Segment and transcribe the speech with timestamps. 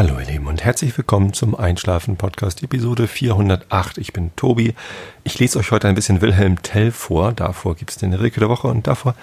[0.00, 3.98] Hallo ihr Lieben und herzlich willkommen zum Einschlafen Podcast Episode 408.
[3.98, 4.72] Ich bin Tobi.
[5.24, 7.32] Ich lese euch heute ein bisschen Wilhelm Tell vor.
[7.32, 9.14] Davor gibt es den Rilke der Woche und davor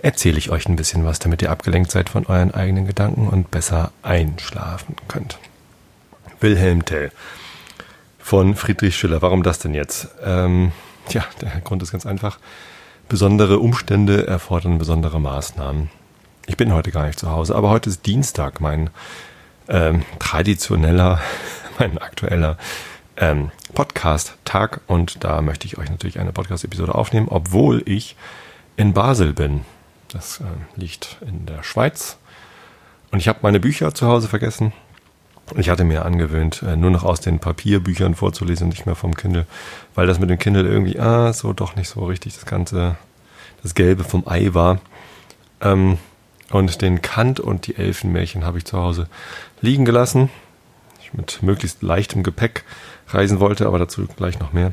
[0.00, 3.50] erzähle ich euch ein bisschen was, damit ihr abgelenkt seid von euren eigenen Gedanken und
[3.50, 5.38] besser einschlafen könnt.
[6.40, 7.12] Wilhelm Tell
[8.18, 9.20] von Friedrich Schiller.
[9.20, 10.08] Warum das denn jetzt?
[10.24, 10.72] Ähm,
[11.10, 12.38] ja, der Grund ist ganz einfach.
[13.06, 15.90] Besondere Umstände erfordern besondere Maßnahmen.
[16.46, 18.88] Ich bin heute gar nicht zu Hause, aber heute ist Dienstag, mein
[19.68, 21.20] ähm, traditioneller,
[21.78, 22.56] mein aktueller
[23.16, 28.16] ähm, Podcast-Tag und da möchte ich euch natürlich eine Podcast-Episode aufnehmen, obwohl ich
[28.76, 29.62] in Basel bin.
[30.08, 32.18] Das äh, liegt in der Schweiz
[33.10, 34.72] und ich habe meine Bücher zu Hause vergessen.
[35.56, 39.46] Ich hatte mir angewöhnt, äh, nur noch aus den Papierbüchern vorzulesen, nicht mehr vom Kindle,
[39.94, 42.96] weil das mit dem Kindle irgendwie, ah, so doch nicht so richtig das Ganze,
[43.62, 44.80] das Gelbe vom Ei war.
[45.60, 45.98] Ähm,
[46.50, 49.08] und den Kant und die Elfenmärchen habe ich zu Hause
[49.62, 50.28] liegen gelassen.
[51.00, 52.64] Ich mit möglichst leichtem Gepäck
[53.08, 54.72] reisen wollte, aber dazu gleich noch mehr.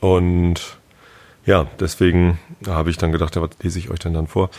[0.00, 0.78] Und
[1.44, 4.50] ja, deswegen habe ich dann gedacht, ja, was lese ich euch denn dann vor?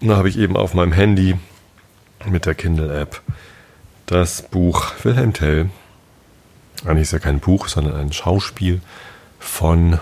[0.00, 1.36] Da habe ich eben auf meinem Handy
[2.26, 3.20] mit der Kindle-App
[4.06, 5.70] das Buch Wilhelm Tell.
[6.84, 8.80] Eigentlich ist ja kein Buch, sondern ein Schauspiel
[9.38, 9.98] von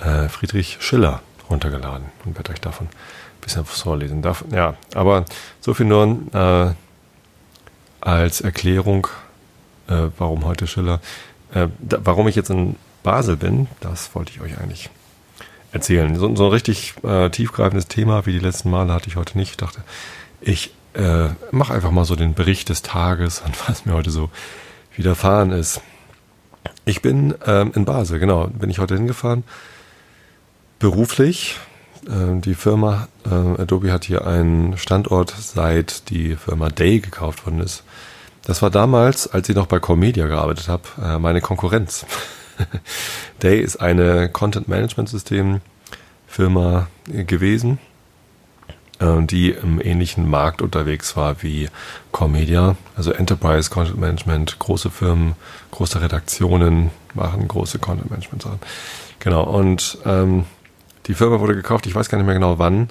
[0.00, 4.22] äh, Friedrich Schiller runtergeladen und werde euch davon ein bisschen vorlesen.
[4.22, 5.24] Darf, ja, aber
[5.60, 6.74] so viel nur äh,
[8.00, 9.08] als Erklärung,
[9.88, 11.00] äh, warum heute Schiller,
[11.52, 14.90] äh, da, warum ich jetzt in Basel bin, das wollte ich euch eigentlich
[15.72, 16.14] erzählen.
[16.16, 19.50] So, so ein richtig äh, tiefgreifendes Thema wie die letzten Male hatte ich heute nicht.
[19.50, 19.82] Ich dachte,
[20.40, 24.30] ich äh, mache einfach mal so den Bericht des Tages und was mir heute so
[24.96, 25.80] widerfahren ist.
[26.84, 29.44] Ich bin ähm, in Basel, genau, bin ich heute hingefahren.
[30.78, 31.56] Beruflich,
[32.02, 37.82] die Firma äh, Adobe hat hier einen Standort, seit die Firma Day gekauft worden ist.
[38.42, 42.06] Das war damals, als ich noch bei Comedia gearbeitet habe, äh, meine Konkurrenz.
[43.42, 45.60] Day ist eine Content Management System
[46.26, 47.78] Firma gewesen,
[49.00, 51.68] die im ähnlichen Markt unterwegs war wie
[52.12, 55.34] Comedia, also Enterprise Content Management, große Firmen,
[55.70, 58.60] große Redaktionen machen große Content Management Sachen.
[59.18, 60.44] Genau, und ähm,
[61.10, 62.88] die Firma wurde gekauft, ich weiß gar nicht mehr genau wann,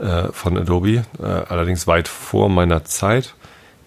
[0.00, 3.36] äh, von Adobe, äh, allerdings weit vor meiner Zeit.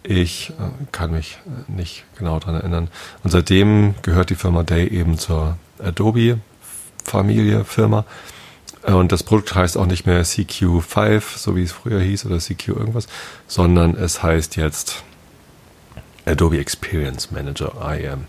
[0.03, 2.87] Ich äh, kann mich äh, nicht genau daran erinnern.
[3.25, 8.05] Und seitdem gehört die Firma Day eben zur Adobe-Familie, Firma.
[8.83, 12.69] Und das Produkt heißt auch nicht mehr CQ5, so wie es früher hieß, oder CQ
[12.69, 13.07] irgendwas,
[13.47, 15.03] sondern es heißt jetzt
[16.25, 18.27] Adobe Experience Manager IM.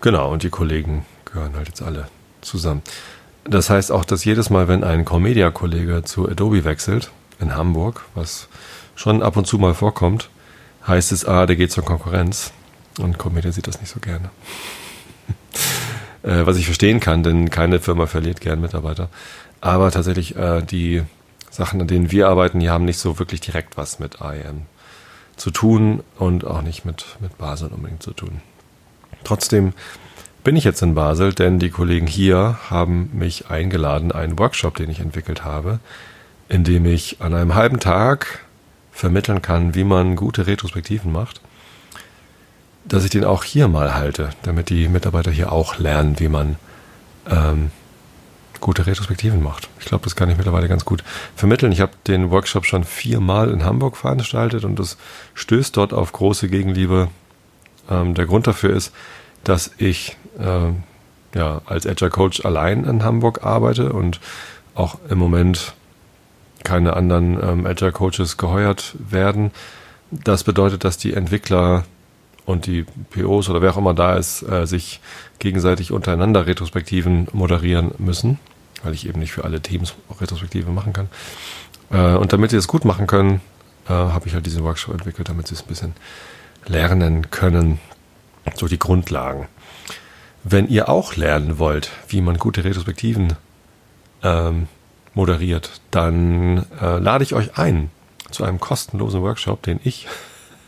[0.00, 2.06] Genau, und die Kollegen gehören halt jetzt alle
[2.40, 2.82] zusammen.
[3.48, 7.10] Das heißt auch, dass jedes Mal, wenn ein Comedia-Kollege zu Adobe wechselt,
[7.40, 8.46] in Hamburg, was
[8.94, 10.28] schon ab und zu mal vorkommt,
[10.86, 12.52] heißt es, ah, der geht zur Konkurrenz.
[12.98, 14.28] Und Comedia sieht das nicht so gerne.
[16.22, 19.08] äh, was ich verstehen kann, denn keine Firma verliert gern Mitarbeiter.
[19.62, 21.02] Aber tatsächlich, äh, die
[21.50, 24.66] Sachen, an denen wir arbeiten, die haben nicht so wirklich direkt was mit IM
[25.36, 28.42] zu tun und auch nicht mit, mit Basel unbedingt zu tun.
[29.24, 29.72] Trotzdem
[30.48, 34.88] bin ich jetzt in Basel, denn die Kollegen hier haben mich eingeladen, einen Workshop, den
[34.88, 35.78] ich entwickelt habe,
[36.48, 38.46] in dem ich an einem halben Tag
[38.90, 41.42] vermitteln kann, wie man gute Retrospektiven macht,
[42.86, 46.56] dass ich den auch hier mal halte, damit die Mitarbeiter hier auch lernen, wie man
[47.28, 47.70] ähm,
[48.58, 49.68] gute Retrospektiven macht.
[49.80, 51.04] Ich glaube, das kann ich mittlerweile ganz gut
[51.36, 51.72] vermitteln.
[51.72, 54.96] Ich habe den Workshop schon viermal in Hamburg veranstaltet und das
[55.34, 57.08] stößt dort auf große Gegenliebe.
[57.90, 58.94] Ähm, der Grund dafür ist,
[59.44, 60.72] dass ich äh,
[61.34, 64.20] ja, als Agile Coach allein in Hamburg arbeite und
[64.74, 65.74] auch im Moment
[66.64, 69.50] keine anderen ähm, Agile Coaches geheuert werden.
[70.10, 71.84] Das bedeutet, dass die Entwickler
[72.46, 75.00] und die POs oder wer auch immer da ist, äh, sich
[75.38, 78.38] gegenseitig untereinander Retrospektiven moderieren müssen,
[78.82, 81.08] weil ich eben nicht für alle Teams Retrospektive machen kann.
[81.90, 83.40] Äh, und damit sie das gut machen können,
[83.86, 85.92] äh, habe ich halt diesen Workshop entwickelt, damit sie es ein bisschen
[86.66, 87.78] lernen können,
[88.54, 89.46] so die Grundlagen.
[90.50, 93.34] Wenn ihr auch lernen wollt, wie man gute Retrospektiven
[94.22, 94.66] ähm,
[95.12, 97.90] moderiert, dann äh, lade ich euch ein
[98.30, 100.06] zu einem kostenlosen Workshop, den ich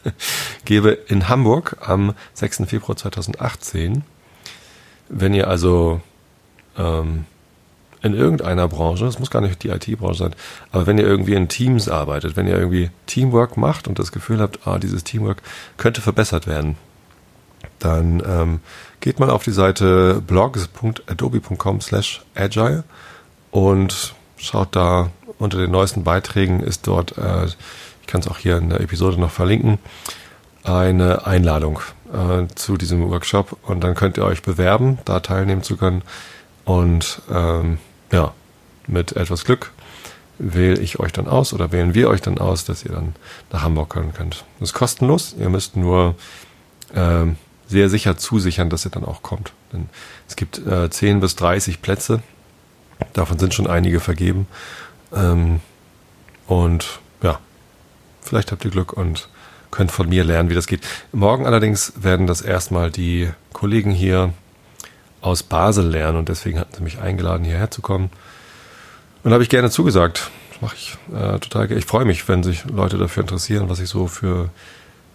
[0.67, 2.65] gebe in Hamburg am 6.
[2.67, 4.05] Februar 2018.
[5.09, 6.03] Wenn ihr also
[6.77, 7.25] ähm,
[8.03, 10.35] in irgendeiner Branche, es muss gar nicht die IT-Branche sein,
[10.73, 14.41] aber wenn ihr irgendwie in Teams arbeitet, wenn ihr irgendwie Teamwork macht und das Gefühl
[14.41, 15.41] habt, ah, dieses Teamwork
[15.79, 16.77] könnte verbessert werden,
[17.79, 18.61] dann ähm,
[19.01, 22.85] geht mal auf die Seite blogs.adobe.com slash agile
[23.51, 28.59] und schaut da unter den neuesten Beiträgen ist dort, äh, ich kann es auch hier
[28.59, 29.79] in der Episode noch verlinken,
[30.63, 31.81] eine Einladung
[32.13, 36.03] äh, zu diesem Workshop und dann könnt ihr euch bewerben, da teilnehmen zu können.
[36.65, 37.79] Und ähm,
[38.13, 38.33] ja,
[38.87, 39.73] mit etwas Glück
[40.39, 43.15] wähle ich euch dann aus oder wählen wir euch dann aus, dass ihr dann
[43.51, 44.45] nach Hamburg kommen könnt.
[44.59, 45.35] Das ist kostenlos.
[45.39, 46.15] Ihr müsst nur
[46.95, 47.37] ähm,
[47.71, 49.53] sehr sicher zusichern, dass ihr dann auch kommt.
[49.73, 49.89] Denn
[50.29, 52.23] es gibt äh, 10 bis 30 Plätze.
[53.13, 54.47] Davon sind schon einige vergeben.
[55.15, 55.61] Ähm,
[56.47, 57.39] und ja,
[58.21, 59.29] vielleicht habt ihr Glück und
[59.71, 60.81] könnt von mir lernen, wie das geht.
[61.13, 64.33] Morgen allerdings werden das erstmal die Kollegen hier
[65.21, 68.11] aus Basel lernen und deswegen hatten sie mich eingeladen, hierher zu kommen.
[69.23, 70.31] Und habe ich gerne zugesagt.
[70.51, 71.79] Das mache ich äh, total gerne.
[71.79, 74.51] Ich freue mich, wenn sich Leute dafür interessieren, was ich so für,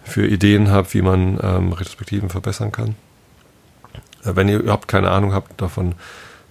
[0.06, 2.96] für Ideen habe, wie man ähm, Retrospektiven verbessern kann.
[4.24, 5.92] Äh, wenn ihr überhaupt keine Ahnung habt davon,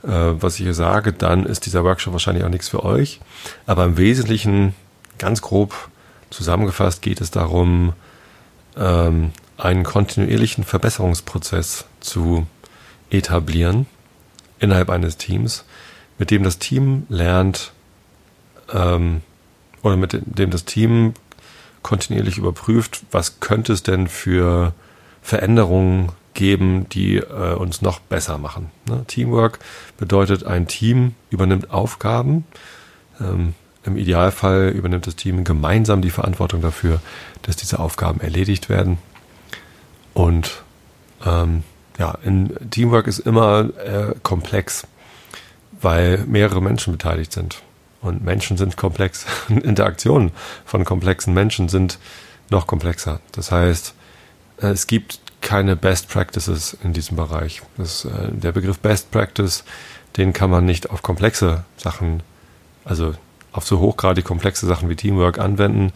[0.04, 3.20] äh, was ich hier sage, dann ist dieser Workshop wahrscheinlich auch nichts für euch.
[3.66, 4.76] Aber im Wesentlichen,
[5.18, 5.90] ganz grob
[6.30, 7.94] zusammengefasst, geht es darum,
[8.78, 12.46] ähm, einen kontinuierlichen Verbesserungsprozess zu
[13.10, 13.86] etablieren
[14.60, 15.64] innerhalb eines Teams
[16.18, 17.72] mit dem das Team lernt
[18.74, 19.22] ähm,
[19.82, 21.14] oder mit dem das Team
[21.86, 24.74] kontinuierlich überprüft, was könnte es denn für
[25.22, 28.72] Veränderungen geben, die äh, uns noch besser machen.
[28.90, 29.06] Ne?
[29.08, 29.60] Teamwork
[29.98, 32.46] bedeutet, ein Team übernimmt Aufgaben.
[33.22, 33.54] Ähm,
[33.86, 37.00] Im Idealfall übernimmt das Team gemeinsam die Verantwortung dafür,
[37.44, 38.98] dass diese Aufgaben erledigt werden.
[40.14, 40.64] Und
[41.24, 41.64] ähm,
[42.00, 44.88] ja, in Teamwork ist immer äh, komplex
[45.82, 47.62] weil mehrere Menschen beteiligt sind.
[48.06, 49.26] Und Menschen sind komplex.
[49.50, 50.32] Interaktionen
[50.64, 51.98] von komplexen Menschen sind
[52.52, 53.20] noch komplexer.
[53.32, 53.96] Das heißt,
[54.62, 57.64] äh, es gibt keine Best Practices in diesem Bereich.
[57.78, 59.64] Das, äh, der Begriff Best Practice,
[60.18, 62.22] den kann man nicht auf komplexe Sachen,
[62.84, 63.16] also
[63.52, 65.92] auf so hochgradig komplexe Sachen wie Teamwork anwenden,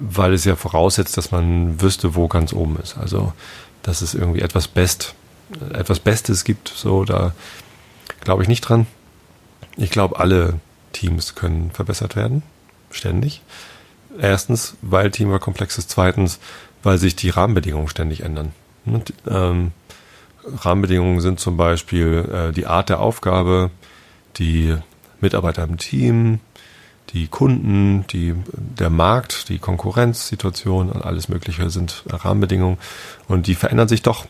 [0.00, 2.98] weil es ja voraussetzt, dass man wüsste, wo ganz oben ist.
[2.98, 3.32] Also,
[3.82, 5.14] dass es irgendwie etwas Best,
[5.72, 7.32] etwas Bestes gibt, so, da
[8.20, 8.86] glaube ich nicht dran.
[9.78, 10.60] Ich glaube, alle
[10.92, 12.42] Teams können verbessert werden,
[12.90, 13.42] ständig.
[14.18, 15.90] Erstens, weil Teamwork komplex ist.
[15.90, 16.38] Zweitens,
[16.82, 18.52] weil sich die Rahmenbedingungen ständig ändern.
[18.84, 19.72] Und, ähm,
[20.44, 23.70] Rahmenbedingungen sind zum Beispiel äh, die Art der Aufgabe,
[24.36, 24.76] die
[25.20, 26.40] Mitarbeiter im Team,
[27.10, 32.78] die Kunden, die, der Markt, die Konkurrenzsituation und alles Mögliche sind Rahmenbedingungen
[33.28, 34.26] und die verändern sich doch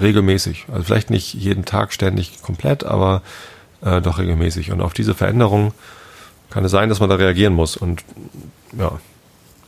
[0.00, 0.66] regelmäßig.
[0.72, 3.22] Also vielleicht nicht jeden Tag ständig komplett, aber
[3.82, 4.72] äh, doch regelmäßig.
[4.72, 5.72] Und auf diese Veränderung
[6.52, 7.76] kann es sein, dass man da reagieren muss.
[7.76, 8.04] Und
[8.78, 8.98] ja,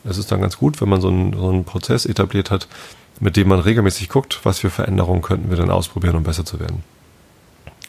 [0.05, 2.69] es ist dann ganz gut, wenn man so einen, so einen Prozess etabliert hat,
[3.21, 6.61] mit dem man regelmäßig guckt, was für Veränderungen könnten wir denn ausprobieren, um besser zu
[6.61, 6.83] werden.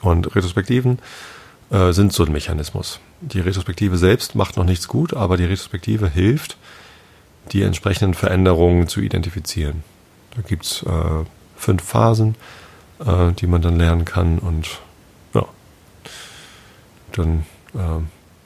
[0.02, 1.00] Und Retrospektiven
[1.72, 3.00] äh, sind so ein Mechanismus.
[3.22, 6.58] Die Retrospektive selbst macht noch nichts gut, aber die Retrospektive hilft,
[7.52, 9.84] die entsprechenden Veränderungen zu identifizieren.
[10.36, 11.26] Da gibt's äh,
[11.58, 12.36] fünf Phasen,
[13.06, 14.80] äh, die man dann lernen kann und
[17.18, 18.02] dann äh,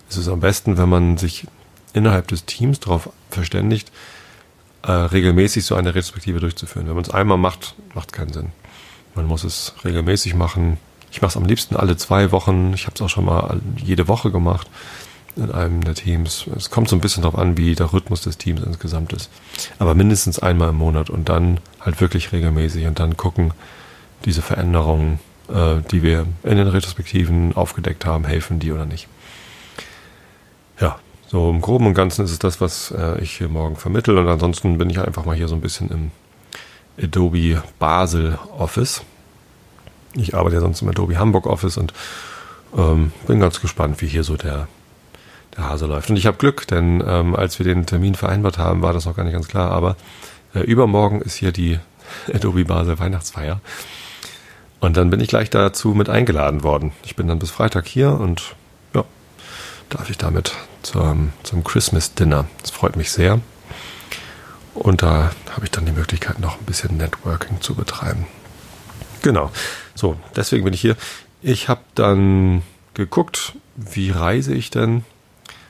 [0.09, 1.47] ist es am besten, wenn man sich
[1.93, 3.91] innerhalb des Teams darauf verständigt,
[4.83, 6.87] äh, regelmäßig so eine Retrospektive durchzuführen.
[6.87, 8.51] Wenn man es einmal macht, macht keinen Sinn.
[9.15, 10.77] Man muss es regelmäßig machen.
[11.11, 12.73] Ich mache es am liebsten alle zwei Wochen.
[12.73, 14.67] Ich habe es auch schon mal jede Woche gemacht
[15.35, 16.47] in einem der Teams.
[16.55, 19.29] Es kommt so ein bisschen darauf an, wie der Rhythmus des Teams insgesamt ist.
[19.79, 23.53] Aber mindestens einmal im Monat und dann halt wirklich regelmäßig und dann gucken,
[24.25, 25.19] diese Veränderungen
[25.49, 29.07] äh, die wir in den Retrospektiven aufgedeckt haben, helfen die oder nicht.
[30.79, 34.17] Ja, so im Groben und Ganzen ist es das, was äh, ich hier morgen vermittel.
[34.17, 36.11] Und ansonsten bin ich einfach mal hier so ein bisschen im
[37.01, 39.03] Adobe Basel Office.
[40.15, 41.93] Ich arbeite ja sonst im Adobe Hamburg Office und
[42.75, 44.67] ähm, bin ganz gespannt, wie hier so der,
[45.55, 46.09] der Hase läuft.
[46.09, 49.15] Und ich habe Glück, denn ähm, als wir den Termin vereinbart haben, war das noch
[49.15, 49.71] gar nicht ganz klar.
[49.71, 49.97] Aber
[50.55, 51.79] äh, übermorgen ist hier die
[52.33, 53.61] Adobe Basel Weihnachtsfeier.
[54.79, 56.93] Und dann bin ich gleich dazu mit eingeladen worden.
[57.03, 58.55] Ich bin dann bis Freitag hier und
[59.89, 62.45] darf ich damit zum, zum Christmas Dinner.
[62.61, 63.39] Das freut mich sehr.
[64.73, 68.27] Und da habe ich dann die Möglichkeit, noch ein bisschen Networking zu betreiben.
[69.21, 69.51] Genau.
[69.95, 70.95] So, deswegen bin ich hier.
[71.41, 75.03] Ich habe dann geguckt, wie reise ich denn?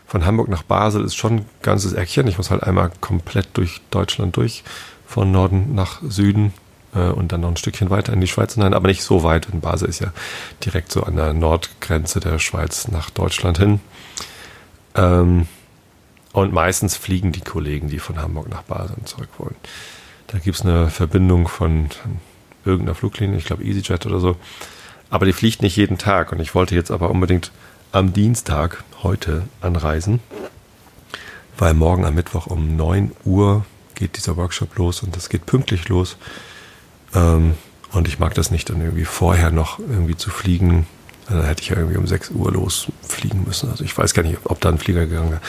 [0.05, 2.27] Von Hamburg nach Basel ist schon ein ganzes Eckchen.
[2.27, 4.63] Ich muss halt einmal komplett durch Deutschland durch,
[5.05, 6.53] von Norden nach Süden
[6.95, 9.47] äh, und dann noch ein Stückchen weiter in die Schweiz hinein, aber nicht so weit.
[9.51, 10.11] In Basel ist ja
[10.65, 13.79] direkt so an der Nordgrenze der Schweiz nach Deutschland hin.
[14.99, 15.47] Ähm,
[16.33, 19.55] und meistens fliegen die Kollegen, die von Hamburg nach Basel zurück wollen.
[20.27, 21.89] Da gibt es eine Verbindung von
[22.65, 24.35] irgendeiner Fluglinie, ich glaube EasyJet oder so.
[25.09, 26.31] Aber die fliegt nicht jeden Tag.
[26.31, 27.51] Und ich wollte jetzt aber unbedingt
[27.91, 30.19] am Dienstag heute anreisen,
[31.57, 33.65] weil morgen am Mittwoch um 9 Uhr
[33.95, 36.17] geht dieser Workshop los und das geht pünktlich los.
[37.15, 37.55] Ähm,
[37.91, 40.85] und ich mag das nicht, dann irgendwie vorher noch irgendwie zu fliegen.
[41.29, 43.69] Dann hätte ich ja irgendwie um 6 Uhr losfliegen müssen.
[43.69, 45.41] Also ich weiß gar nicht, ob da ein Flieger gegangen wäre.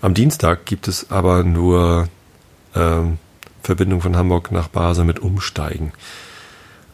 [0.00, 2.08] Am Dienstag gibt es aber nur
[2.74, 3.18] ähm,
[3.62, 5.92] Verbindung von Hamburg nach Basel mit Umsteigen.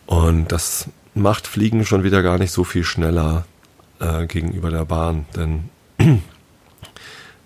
[0.06, 3.44] Und das macht Fliegen schon wieder gar nicht so viel schneller
[4.00, 5.70] äh, gegenüber der Bahn, denn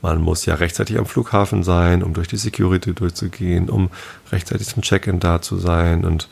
[0.03, 3.91] man muss ja rechtzeitig am Flughafen sein, um durch die Security durchzugehen, um
[4.33, 6.05] rechtzeitig zum Check-in da zu sein.
[6.05, 6.29] Und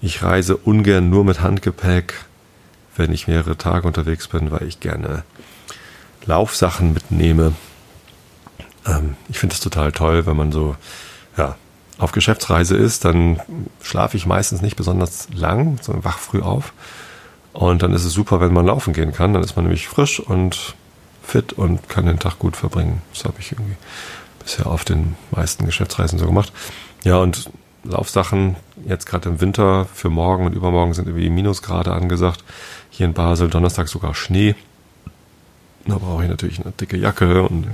[0.00, 2.14] ich reise ungern nur mit Handgepäck,
[2.98, 5.24] wenn ich mehrere Tage unterwegs bin, weil ich gerne
[6.26, 7.54] Laufsachen mitnehme.
[8.86, 10.76] Ähm, ich finde es total toll, wenn man so
[11.36, 11.56] ja,
[11.98, 13.40] auf Geschäftsreise ist, dann
[13.82, 16.72] schlafe ich meistens nicht besonders lang, sondern wach früh auf.
[17.52, 19.32] Und dann ist es super, wenn man laufen gehen kann.
[19.32, 20.74] Dann ist man nämlich frisch und
[21.22, 23.02] fit und kann den Tag gut verbringen.
[23.12, 23.76] Das habe ich irgendwie
[24.38, 26.52] bisher auf den meisten Geschäftsreisen so gemacht.
[27.04, 27.50] Ja, und
[27.84, 28.56] Laufsachen
[28.86, 32.44] jetzt gerade im Winter für morgen und übermorgen sind irgendwie Minusgrade angesagt.
[32.90, 34.54] Hier in Basel Donnerstag sogar Schnee.
[35.86, 37.68] Da brauche ich natürlich eine dicke Jacke und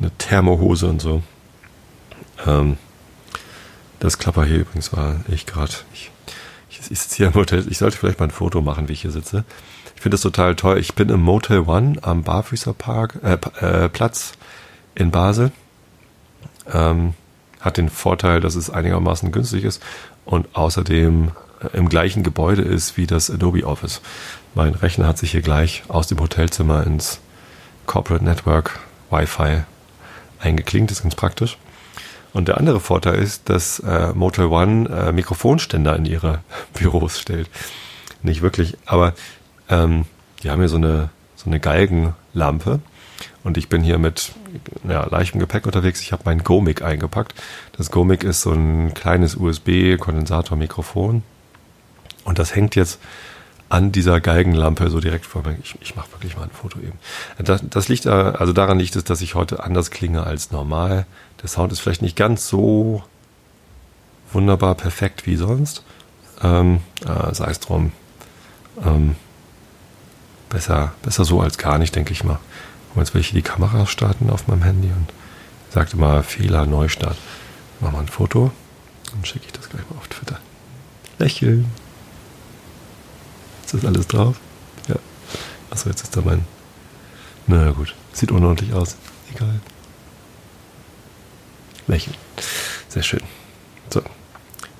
[0.00, 1.22] eine Thermohose und so.
[2.46, 2.76] Ähm,
[4.00, 5.72] das Klapper hier übrigens war ich gerade.
[5.92, 6.10] Ich,
[6.70, 7.64] ich, ich sitze hier im Hotel.
[7.70, 9.44] Ich sollte vielleicht mal ein Foto machen, wie ich hier sitze.
[9.94, 10.78] Ich finde das total toll.
[10.78, 14.32] Ich bin im Motel One am Barfüßer Park, äh, äh, Platz
[14.96, 15.52] in Basel.
[16.72, 17.14] Ähm,
[17.62, 19.82] hat den Vorteil, dass es einigermaßen günstig ist
[20.24, 21.30] und außerdem
[21.62, 24.02] äh, im gleichen Gebäude ist wie das Adobe Office.
[24.54, 27.20] Mein Rechner hat sich hier gleich aus dem Hotelzimmer ins
[27.86, 29.62] Corporate Network Wi-Fi
[30.40, 30.90] eingeklinkt.
[30.90, 31.56] Das ist ganz praktisch.
[32.32, 36.40] Und der andere Vorteil ist, dass äh, Motel One äh, Mikrofonständer in ihre
[36.74, 37.48] Büros stellt.
[38.22, 39.14] Nicht wirklich, aber
[39.68, 40.06] ähm,
[40.42, 42.80] die haben hier so eine, so eine Galgenlampe.
[43.44, 44.32] Und ich bin hier mit
[44.88, 46.00] ja, leichtem Gepäck unterwegs.
[46.00, 47.34] Ich habe mein Gomic eingepackt.
[47.76, 51.22] Das Gomic ist so ein kleines USB-Kondensatormikrofon.
[52.24, 52.98] Und das hängt jetzt
[53.68, 55.56] an dieser Galgenlampe so direkt vor mir.
[55.62, 56.98] Ich, ich mache wirklich mal ein Foto eben.
[57.38, 61.06] Das, das liegt, also daran liegt es, dass ich heute anders klinge als normal.
[61.40, 63.02] Der Sound ist vielleicht nicht ganz so
[64.30, 65.84] wunderbar perfekt wie sonst.
[66.42, 67.92] Ähm, äh, sei es drum.
[68.84, 69.16] Ähm,
[70.50, 72.38] besser, besser so als gar nicht, denke ich mal.
[72.94, 75.12] Und jetzt will ich die Kamera starten auf meinem Handy und
[75.70, 77.16] sagte mal Fehler, Neustart.
[77.80, 78.52] Mach mal ein Foto
[79.14, 80.38] und schicke ich das gleich mal auf Twitter.
[81.18, 81.70] Lächeln.
[83.64, 84.36] Ist das alles drauf?
[84.88, 84.96] Ja.
[85.70, 86.44] Achso, jetzt ist da mein.
[87.46, 87.94] Na gut.
[88.12, 88.96] Sieht unordentlich aus.
[89.34, 89.60] Egal.
[91.86, 92.16] Lächeln.
[92.88, 93.22] Sehr schön.
[93.90, 94.02] So.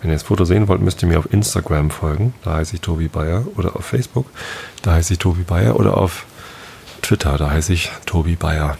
[0.00, 2.34] Wenn ihr das Foto sehen wollt, müsst ihr mir auf Instagram folgen.
[2.44, 3.46] Da heiße ich Tobi Bayer.
[3.56, 4.26] Oder auf Facebook.
[4.82, 5.76] Da heiße ich Tobi Bayer.
[5.76, 6.26] Oder auf
[7.12, 7.36] Twitter.
[7.36, 8.78] Da heiße ich Tobi Bayer.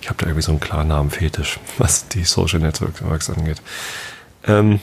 [0.00, 3.60] Ich habe da irgendwie so einen klaren Namen Fetisch, was die Social Networks angeht.
[4.46, 4.80] Ähm,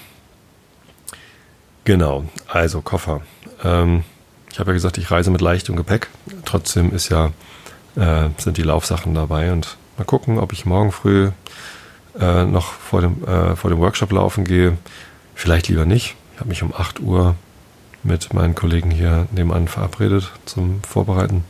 [1.83, 2.25] genau.
[2.47, 3.21] Also Koffer.
[3.63, 4.03] Ähm,
[4.51, 6.07] ich habe ja gesagt, ich reise mit leichtem Gepäck.
[6.45, 7.31] Trotzdem ist ja,
[7.95, 11.31] äh, sind die Laufsachen dabei und mal gucken, ob ich morgen früh
[12.19, 14.77] äh, noch vor dem, äh, vor dem Workshop laufen gehe.
[15.33, 16.15] Vielleicht lieber nicht.
[16.35, 17.33] Ich habe mich um 8 Uhr
[18.03, 21.43] mit meinen Kollegen hier nebenan verabredet zum Vorbereiten.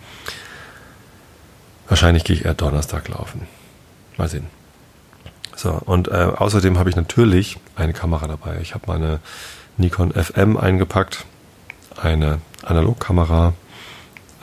[1.88, 3.48] Wahrscheinlich gehe ich eher Donnerstag laufen.
[4.17, 4.48] Mal sehen.
[5.56, 8.60] So, und äh, außerdem habe ich natürlich eine Kamera dabei.
[8.62, 9.20] Ich habe meine
[9.77, 11.25] Nikon FM eingepackt,
[11.96, 13.53] eine Analogkamera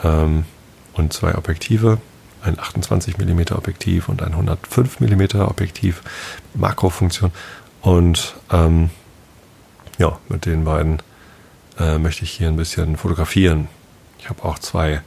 [0.03, 0.45] ähm,
[0.93, 1.99] und zwei Objektive,
[2.41, 6.01] ein 28 mm Objektiv und ein 105 mm Objektiv,
[6.53, 7.31] Makrofunktion.
[7.81, 8.89] Und ähm,
[9.97, 11.01] ja, mit den beiden
[11.79, 13.67] äh, möchte ich hier ein bisschen fotografieren.
[14.19, 15.01] Ich habe auch zwei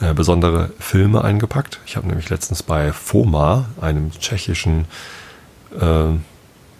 [0.00, 1.80] äh, besondere Filme eingepackt.
[1.86, 4.86] Ich habe nämlich letztens bei FOMA, einem tschechischen
[5.78, 6.18] äh,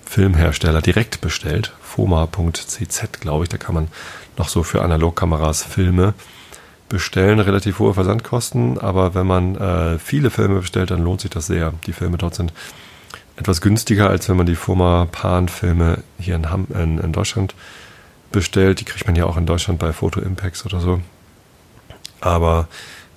[0.04, 1.72] Filmhersteller, direkt bestellt.
[1.82, 3.48] FOMA.cz, glaube ich.
[3.48, 3.88] Da kann man
[4.36, 6.14] noch so für Analogkameras Filme
[6.88, 11.46] bestellen, relativ hohe Versandkosten, aber wenn man äh, viele Filme bestellt, dann lohnt sich das
[11.46, 11.72] sehr.
[11.86, 12.52] Die Filme dort sind
[13.36, 17.54] etwas günstiger, als wenn man die Firma Pan-Filme hier in, Ham in, in, Deutschland
[18.30, 18.80] bestellt.
[18.80, 21.00] Die kriegt man ja auch in Deutschland bei Photo Impacts oder so.
[22.20, 22.68] Aber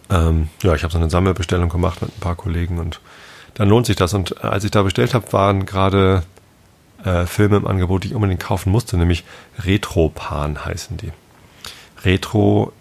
[0.09, 2.99] ähm, ja, ich habe so eine Sammelbestellung gemacht mit ein paar Kollegen und
[3.55, 4.13] dann lohnt sich das.
[4.13, 6.23] Und als ich da bestellt habe, waren gerade
[7.03, 9.23] äh, Filme im Angebot, die ich unbedingt kaufen musste, nämlich
[9.59, 11.11] Retropan heißen die.
[12.03, 12.71] Retro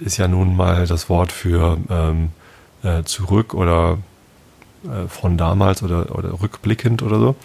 [0.00, 2.30] ist ja nun mal das Wort für ähm,
[2.82, 3.98] äh, zurück oder
[4.84, 7.36] äh, von damals oder, oder rückblickend oder so.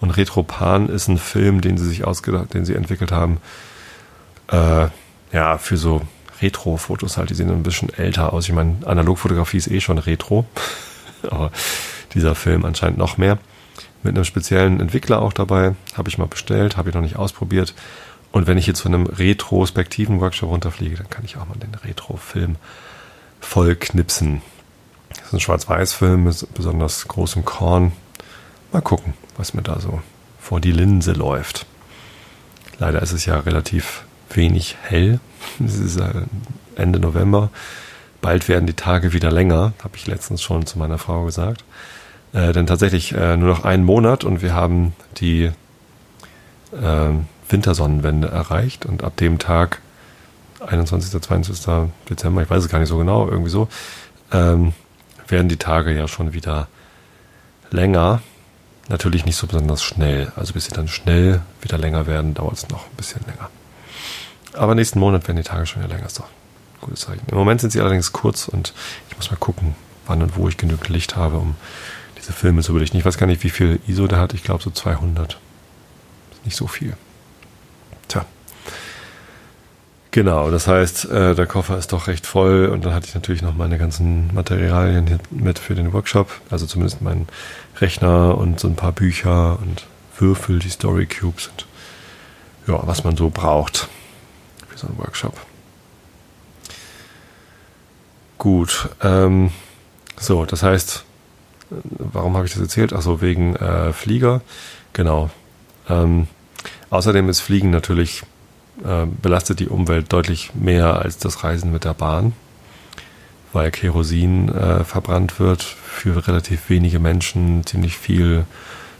[0.00, 3.38] Und Retropan ist ein Film, den sie sich ausgedacht, den sie entwickelt haben,
[4.50, 4.88] äh,
[5.32, 6.00] ja, für so
[6.42, 8.48] Retro-Fotos halt, die sehen ein bisschen älter aus.
[8.48, 10.46] Ich meine, Analogfotografie ist eh schon Retro,
[11.30, 11.50] aber
[12.14, 13.38] dieser Film anscheinend noch mehr.
[14.02, 15.74] mit einem speziellen Entwickler auch dabei.
[15.94, 17.74] Habe ich mal bestellt, habe ich noch nicht ausprobiert.
[18.32, 21.74] Und wenn ich jetzt von einem retrospektiven Workshop runterfliege, dann kann ich auch mal den
[21.74, 22.56] Retro-Film
[23.40, 24.42] voll knipsen.
[25.10, 27.92] Das ist ein Schwarz-Weiß-Film mit besonders großem Korn.
[28.72, 30.00] Mal gucken, was mir da so
[30.40, 31.66] vor die Linse läuft.
[32.78, 35.18] Leider ist es ja relativ wenig hell.
[35.64, 36.22] Es ist äh,
[36.76, 37.50] Ende November.
[38.20, 41.64] Bald werden die Tage wieder länger, habe ich letztens schon zu meiner Frau gesagt.
[42.32, 45.50] Äh, denn tatsächlich äh, nur noch einen Monat und wir haben die
[46.72, 47.10] äh,
[47.48, 49.80] Wintersonnenwende erreicht und ab dem Tag,
[50.66, 51.20] 21.
[51.20, 51.90] 22.
[52.08, 53.68] Dezember, ich weiß es gar nicht so genau, irgendwie so,
[54.32, 54.74] ähm,
[55.26, 56.68] werden die Tage ja schon wieder
[57.70, 58.20] länger.
[58.88, 60.32] Natürlich nicht so besonders schnell.
[60.36, 63.48] Also bis sie dann schnell wieder länger werden, dauert es noch ein bisschen länger.
[64.54, 66.06] Aber nächsten Monat werden die Tage schon wieder länger.
[66.06, 67.22] Ist doch ein gutes Zeichen.
[67.30, 68.74] Im Moment sind sie allerdings kurz und
[69.08, 69.74] ich muss mal gucken,
[70.06, 71.54] wann und wo ich genügend Licht habe, um
[72.18, 72.98] diese Filme zu belichten.
[72.98, 74.34] Ich weiß gar nicht, wie viel ISO der hat.
[74.34, 75.38] Ich glaube so 200.
[76.32, 76.94] Ist nicht so viel.
[78.08, 78.24] Tja.
[80.10, 83.42] Genau, das heißt, äh, der Koffer ist doch recht voll und dann hatte ich natürlich
[83.42, 87.28] noch meine ganzen Materialien hier mit für den Workshop, also zumindest meinen
[87.80, 89.86] Rechner und so ein paar Bücher und
[90.18, 91.66] Würfel, die Story Cubes und
[92.66, 93.88] ja, was man so braucht
[94.80, 95.36] so einen Workshop.
[98.38, 99.50] Gut, ähm,
[100.18, 101.04] so, das heißt,
[101.70, 102.92] warum habe ich das erzählt?
[102.92, 104.40] Achso, wegen äh, Flieger.
[104.92, 105.30] Genau.
[105.88, 106.26] Ähm,
[106.90, 108.22] außerdem ist Fliegen natürlich
[108.84, 112.32] äh, belastet die Umwelt deutlich mehr als das Reisen mit der Bahn,
[113.52, 118.46] weil Kerosin äh, verbrannt wird für relativ wenige Menschen, ziemlich viel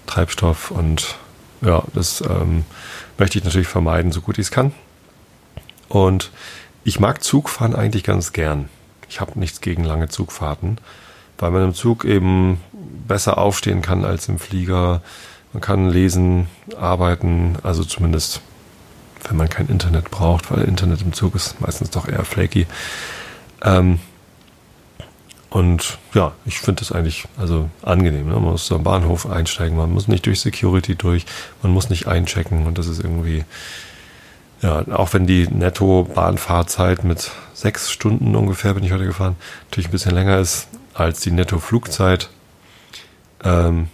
[0.07, 1.17] Treibstoff und
[1.63, 2.65] ja, das ähm,
[3.19, 4.73] möchte ich natürlich vermeiden, so gut ich es kann.
[5.91, 6.31] Und
[6.85, 8.71] ich mag Zugfahren eigentlich ganz gern.
[9.09, 10.79] Ich habe nichts gegen lange Zugfahrten,
[11.37, 12.61] weil man im Zug eben
[13.07, 15.03] besser aufstehen kann als im Flieger.
[15.53, 16.47] Man kann lesen,
[16.79, 18.41] arbeiten, also zumindest
[19.29, 22.67] wenn man kein Internet braucht, weil Internet im Zug ist meistens doch eher flaky.
[23.63, 23.99] Ähm,
[25.51, 28.29] und ja, ich finde das eigentlich also angenehm.
[28.29, 28.35] Ne?
[28.35, 31.27] Man muss am Bahnhof einsteigen, man muss nicht durch Security durch,
[31.63, 33.45] man muss nicht einchecken und das ist irgendwie,
[34.63, 39.93] ja, auch wenn die Netto-Bahnfahrzeit mit sechs Stunden ungefähr bin ich heute gefahren, natürlich ein
[39.93, 42.29] bisschen länger ist als die Netto-Flugzeit.
[43.43, 43.89] Ähm,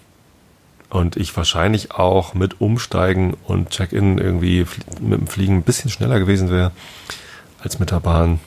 [0.89, 4.67] und ich wahrscheinlich auch mit Umsteigen und Check-in irgendwie
[5.01, 6.73] mit dem Fliegen ein bisschen schneller gewesen wäre
[7.61, 8.41] als mit der Bahn.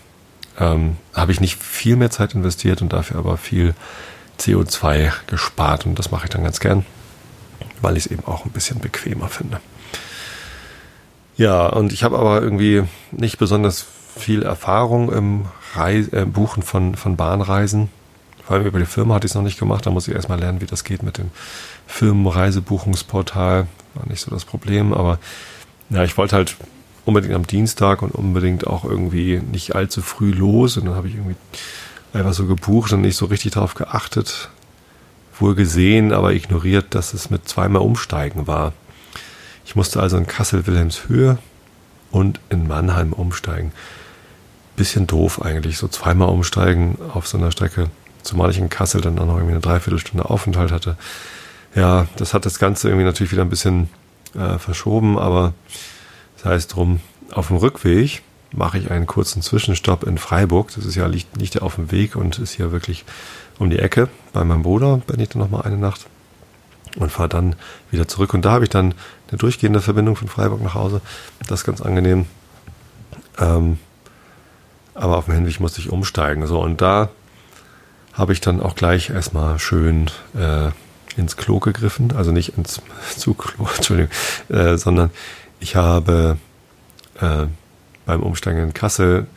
[0.60, 3.76] Ähm, habe ich nicht viel mehr Zeit investiert und dafür aber viel
[4.40, 6.86] CO2 gespart und das mache ich dann ganz gern,
[7.82, 9.60] weil ich es eben auch ein bisschen bequemer finde.
[11.40, 13.86] Ja, und ich habe aber irgendwie nicht besonders
[14.18, 17.88] viel Erfahrung im Reis äh, Buchen von, von Bahnreisen.
[18.46, 19.86] Vor allem über die Firma hatte ich es noch nicht gemacht.
[19.86, 21.32] Da muss ich erstmal lernen, wie das geht mit dem
[21.88, 23.68] Firmenreisebuchungsportal.
[23.94, 25.18] War nicht so das Problem, aber
[25.90, 26.58] ja, ich wollte halt
[27.06, 30.76] unbedingt am Dienstag und unbedingt auch irgendwie nicht allzu früh los.
[30.76, 31.38] Und dann habe ich irgendwie
[32.12, 34.50] einfach so gebucht und nicht so richtig darauf geachtet.
[35.40, 38.74] Wohl gesehen, aber ignoriert, dass es mit zweimal Umsteigen war.
[39.70, 41.38] Ich musste also in Kassel-Wilhelmshöhe
[42.10, 43.72] und in Mannheim umsteigen.
[44.76, 47.92] Bisschen doof eigentlich, so zweimal umsteigen auf so einer Strecke.
[48.24, 50.98] Zumal ich in Kassel dann auch noch irgendwie eine Dreiviertelstunde Aufenthalt hatte.
[51.76, 53.90] Ja, das hat das Ganze irgendwie natürlich wieder ein bisschen
[54.34, 55.54] äh, verschoben, aber
[56.38, 57.00] sei es drum,
[57.32, 60.72] auf dem Rückweg mache ich einen kurzen Zwischenstopp in Freiburg.
[60.74, 63.06] Das ist ja liegt nicht auf dem Weg und ist hier wirklich
[63.60, 64.10] um die Ecke.
[64.34, 66.08] Bei meinem Bruder bin ich dann nochmal eine Nacht
[67.00, 67.56] und fahre dann
[67.92, 68.34] wieder zurück.
[68.34, 68.94] Und da habe ich dann
[69.30, 71.02] eine durchgehende Verbindung von Freiburg nach Hause.
[71.48, 72.26] Das ist ganz angenehm.
[73.40, 73.80] Ähm,
[74.94, 76.46] aber auf dem Hinweg musste ich umsteigen.
[76.46, 77.10] So, und da
[78.14, 80.72] habe ich dann auch gleich erstmal schön äh,
[81.16, 82.82] ins Klo gegriffen, also nicht ins
[83.18, 84.12] Zugklo, Entschuldigung,
[84.50, 85.10] äh, sondern
[85.60, 86.38] ich habe
[87.20, 87.46] äh,
[88.06, 89.28] beim Umsteigen in Kassel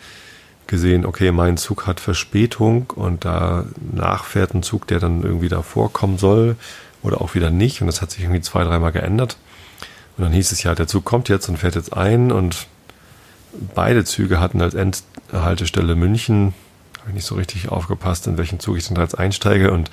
[0.67, 5.93] gesehen, okay, mein Zug hat Verspätung und da nachfährt ein Zug, der dann irgendwie davor
[5.93, 6.57] kommen soll
[7.03, 9.37] oder auch wieder nicht und das hat sich irgendwie zwei, dreimal geändert.
[10.17, 12.67] Und dann hieß es ja, der Zug kommt jetzt und fährt jetzt ein und
[13.75, 16.55] beide Züge hatten als Endhaltestelle München.
[17.01, 19.91] Habe ich nicht so richtig aufgepasst, in welchen Zug ich dann jetzt einsteige und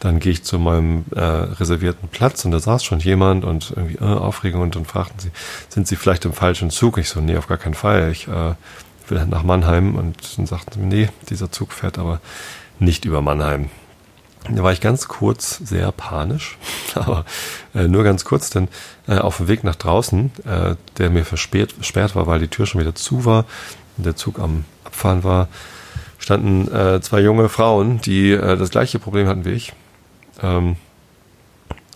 [0.00, 3.96] dann gehe ich zu meinem äh, reservierten Platz und da saß schon jemand und irgendwie
[3.96, 5.30] äh, Aufregung und dann fragten sie,
[5.68, 6.98] sind Sie vielleicht im falschen Zug?
[6.98, 8.10] Ich so, nee, auf gar keinen Fall.
[8.12, 8.54] Ich äh,
[9.08, 12.20] will nach Mannheim und dann sagten sie, nee, dieser Zug fährt aber
[12.78, 13.70] nicht über Mannheim.
[14.50, 16.58] Da war ich ganz kurz sehr panisch,
[16.94, 17.24] aber
[17.74, 18.68] äh, nur ganz kurz, denn
[19.08, 22.66] äh, auf dem Weg nach draußen, äh, der mir versperrt, versperrt war, weil die Tür
[22.66, 23.46] schon wieder zu war
[23.96, 25.48] und der Zug am Abfahren war,
[26.18, 29.72] standen äh, zwei junge Frauen, die äh, das gleiche Problem hatten wie ich
[30.42, 30.76] ähm,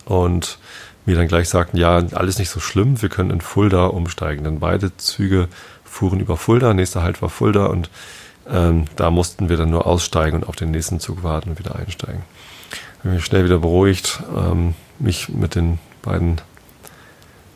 [0.05, 0.57] und
[1.05, 4.43] mir dann gleich sagten, ja, alles nicht so schlimm, wir können in Fulda umsteigen.
[4.43, 5.47] Denn beide Züge
[5.83, 7.89] fuhren über Fulda, nächster Halt war Fulda und
[8.51, 11.75] ähm, da mussten wir dann nur aussteigen und auf den nächsten Zug warten und wieder
[11.75, 12.23] einsteigen.
[12.71, 16.41] Ich habe mich schnell wieder beruhigt, ähm, mich mit den beiden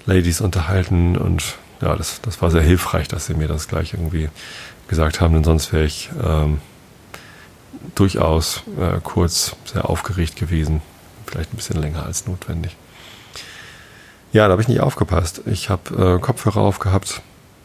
[0.06, 4.30] Ladies unterhalten und ja, das, das war sehr hilfreich, dass sie mir das gleich irgendwie
[4.88, 6.60] gesagt haben, denn sonst wäre ich ähm,
[7.96, 10.82] durchaus äh, kurz sehr aufgeregt gewesen,
[11.26, 12.76] vielleicht ein bisschen länger als notwendig.
[14.32, 15.42] Ja, da habe ich nicht aufgepasst.
[15.46, 17.22] Ich habe äh, Kopfhörer aufgehabt,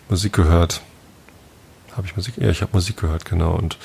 [0.08, 0.82] Musik gehört.
[1.98, 2.34] Habe ich Musik?
[2.38, 3.54] Ja, ich habe Musik gehört, genau.
[3.54, 3.76] Und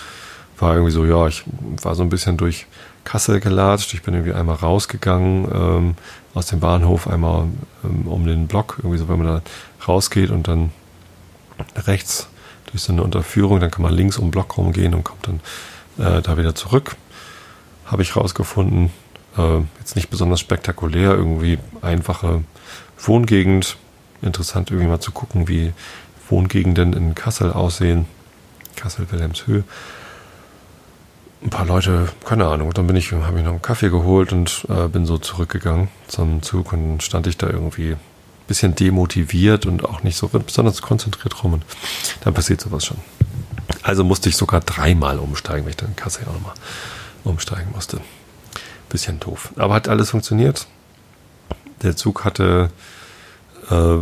[0.59, 1.43] war irgendwie so, ja, ich
[1.81, 2.67] war so ein bisschen durch
[3.05, 3.91] Kassel gelatscht.
[3.95, 5.95] Ich bin irgendwie einmal rausgegangen ähm,
[6.35, 7.47] aus dem Bahnhof, einmal
[7.83, 9.41] ähm, um den Block, irgendwie so, wenn man da
[9.87, 10.71] rausgeht und dann
[11.75, 12.27] rechts
[12.67, 15.39] durch so eine Unterführung, dann kann man links um den Block rumgehen und kommt dann
[15.97, 16.95] äh, da wieder zurück.
[17.85, 18.91] Habe ich rausgefunden.
[19.39, 22.43] Äh, jetzt nicht besonders spektakulär, irgendwie einfache
[22.99, 23.75] Wohngegend.
[24.21, 25.73] Interessant irgendwie mal zu gucken, wie
[26.29, 28.05] Wohngegenden in Kassel aussehen.
[28.75, 29.63] Kassel-Wilhelmshöhe.
[31.43, 32.73] Ein paar Leute, keine Ahnung.
[32.73, 36.41] Dann bin ich, habe ich noch einen Kaffee geholt und äh, bin so zurückgegangen zum
[36.41, 37.99] Zug und dann stand ich da irgendwie ein
[38.47, 41.65] bisschen demotiviert und auch nicht so besonders konzentriert rum und
[42.21, 42.97] dann passiert sowas schon.
[43.81, 46.53] Also musste ich sogar dreimal umsteigen, weil ich dann in Kassel auch nochmal
[47.25, 47.99] umsteigen musste.
[48.89, 49.51] Bisschen doof.
[49.57, 50.67] Aber hat alles funktioniert.
[51.81, 52.69] Der Zug hatte
[53.69, 53.97] äh,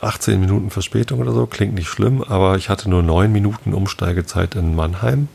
[0.00, 4.54] 18 Minuten Verspätung oder so, klingt nicht schlimm, aber ich hatte nur 9 Minuten Umsteigezeit
[4.54, 5.28] in Mannheim.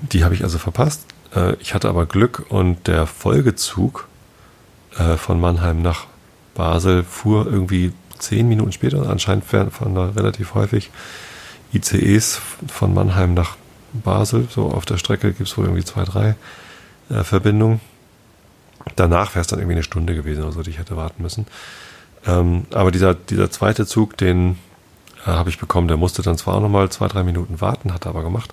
[0.00, 1.06] Die habe ich also verpasst.
[1.34, 4.08] Äh, ich hatte aber Glück und der Folgezug
[4.96, 6.06] äh, von Mannheim nach
[6.54, 9.08] Basel fuhr irgendwie 10 Minuten später.
[9.08, 10.90] Anscheinend fahren da relativ häufig
[11.72, 13.56] ICEs von Mannheim nach
[13.92, 14.48] Basel.
[14.50, 16.36] So auf der Strecke gibt es wohl irgendwie zwei, drei
[17.10, 17.80] äh, Verbindungen.
[18.96, 21.46] Danach wäre es dann irgendwie eine Stunde gewesen oder so, die ich hätte warten müssen.
[22.28, 24.58] Ähm, aber dieser, dieser zweite Zug, den
[25.26, 28.06] äh, habe ich bekommen, der musste dann zwar auch nochmal zwei, drei Minuten warten, hat
[28.06, 28.52] er aber gemacht.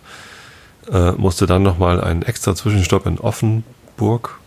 [0.91, 4.39] Äh, musste dann nochmal einen extra Zwischenstopp in Offenburg,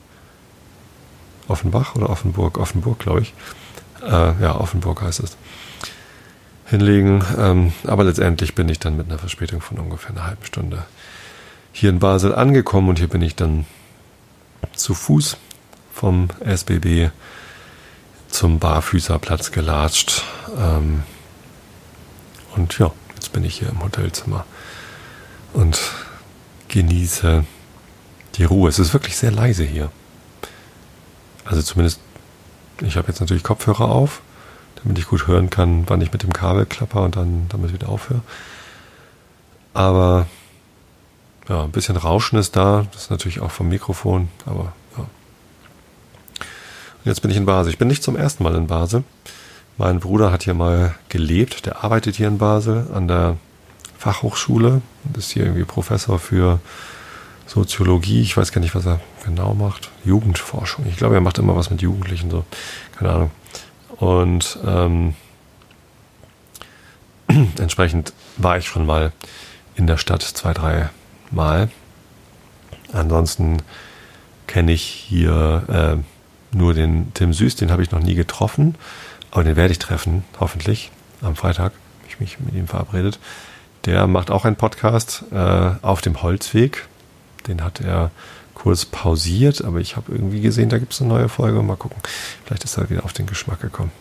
[1.47, 3.35] Offenbach oder Offenburg, Offenburg, glaube ich.
[4.03, 5.37] Äh, ja, Offenburg heißt es.
[6.67, 7.25] Hinlegen.
[7.39, 10.85] Ähm, aber letztendlich bin ich dann mit einer Verspätung von ungefähr einer halben Stunde
[11.73, 13.65] hier in Basel angekommen und hier bin ich dann
[14.75, 15.37] zu Fuß
[15.93, 17.11] vom SBB
[18.29, 20.23] zum Barfüßerplatz gelatscht.
[20.57, 21.03] Ähm,
[22.55, 24.45] und ja, jetzt bin ich hier im Hotelzimmer
[25.53, 25.81] und
[26.69, 27.45] genieße
[28.37, 28.69] die Ruhe.
[28.69, 29.91] Es ist wirklich sehr leise hier.
[31.45, 32.01] Also zumindest,
[32.83, 34.21] ich habe jetzt natürlich Kopfhörer auf,
[34.83, 37.89] damit ich gut hören kann, wann ich mit dem Kabel klapper und dann damit wieder
[37.89, 38.21] aufhöre.
[39.75, 40.27] Aber
[41.49, 42.87] ja, ein bisschen Rauschen ist da.
[42.93, 44.73] Das ist natürlich auch vom Mikrofon, aber
[47.05, 47.73] Jetzt bin ich in Basel.
[47.73, 49.05] Ich bin nicht zum ersten Mal in Basel.
[49.77, 51.67] Mein Bruder hat hier mal gelebt.
[51.67, 53.37] Der arbeitet hier in Basel an der
[53.97, 54.83] Fachhochschule.
[55.17, 56.61] Ist hier irgendwie Professor für
[57.47, 58.21] Soziologie.
[58.23, 59.91] Ich weiß gar nicht, was er genau macht.
[60.05, 60.87] Jugendforschung.
[60.89, 62.31] Ich glaube, er macht immer was mit Jugendlichen.
[62.31, 62.45] So.
[62.97, 63.31] Keine Ahnung.
[63.99, 65.15] Und ähm,
[67.59, 69.13] entsprechend war ich schon mal
[69.77, 70.91] in der Stadt zwei, drei
[71.31, 71.71] Mal.
[72.93, 73.63] Ansonsten
[74.47, 76.18] kenne ich hier äh,
[76.53, 78.75] nur den Tim Süß, den habe ich noch nie getroffen,
[79.31, 81.73] aber den werde ich treffen, hoffentlich, am Freitag.
[81.73, 83.19] Habe ich mich mit ihm verabredet.
[83.85, 86.87] Der macht auch einen Podcast äh, auf dem Holzweg.
[87.47, 88.11] Den hat er
[88.55, 91.63] kurz pausiert, aber ich habe irgendwie gesehen, da gibt es eine neue Folge.
[91.63, 92.01] Mal gucken.
[92.45, 93.93] Vielleicht ist er wieder auf den Geschmack gekommen.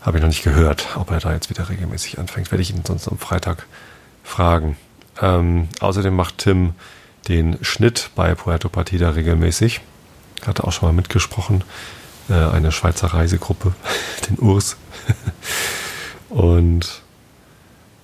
[0.00, 2.50] Habe ich noch nicht gehört, ob er da jetzt wieder regelmäßig anfängt.
[2.50, 3.66] Werde ich ihn sonst am Freitag
[4.24, 4.76] fragen.
[5.20, 6.72] Ähm, außerdem macht Tim
[7.28, 9.82] den Schnitt bei Puerto Partida regelmäßig
[10.46, 11.64] hatte auch schon mal mitgesprochen,
[12.28, 13.74] äh, eine Schweizer Reisegruppe,
[14.28, 14.76] den Urs.
[16.28, 17.02] Und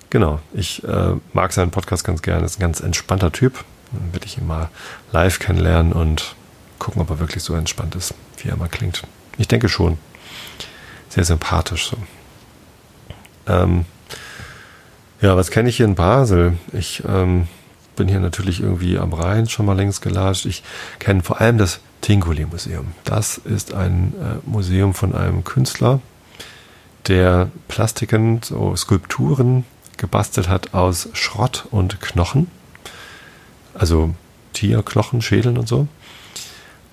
[0.09, 3.63] genau, ich äh, mag seinen Podcast ganz gerne, ist ein ganz entspannter Typ.
[3.91, 4.69] Dann werde ich ihn mal
[5.13, 6.35] live kennenlernen und
[6.77, 9.03] gucken, ob er wirklich so entspannt ist, wie er mal klingt.
[9.37, 9.97] Ich denke schon.
[11.07, 11.97] Sehr sympathisch so.
[13.47, 13.85] Ähm,
[15.21, 16.57] ja, was kenne ich hier in Basel?
[16.73, 17.47] Ich ähm,
[17.97, 20.45] bin hier natürlich irgendwie am Rhein schon mal längst gelatscht.
[20.45, 20.63] Ich
[20.99, 22.93] kenne vor allem das Tingoli Museum.
[23.03, 25.99] Das ist ein äh, Museum von einem Künstler,
[27.07, 29.65] der Plastiken, so Skulpturen
[29.97, 32.49] gebastelt hat aus Schrott und Knochen.
[33.73, 34.13] Also
[34.53, 35.87] Tierknochen, Schädeln und so.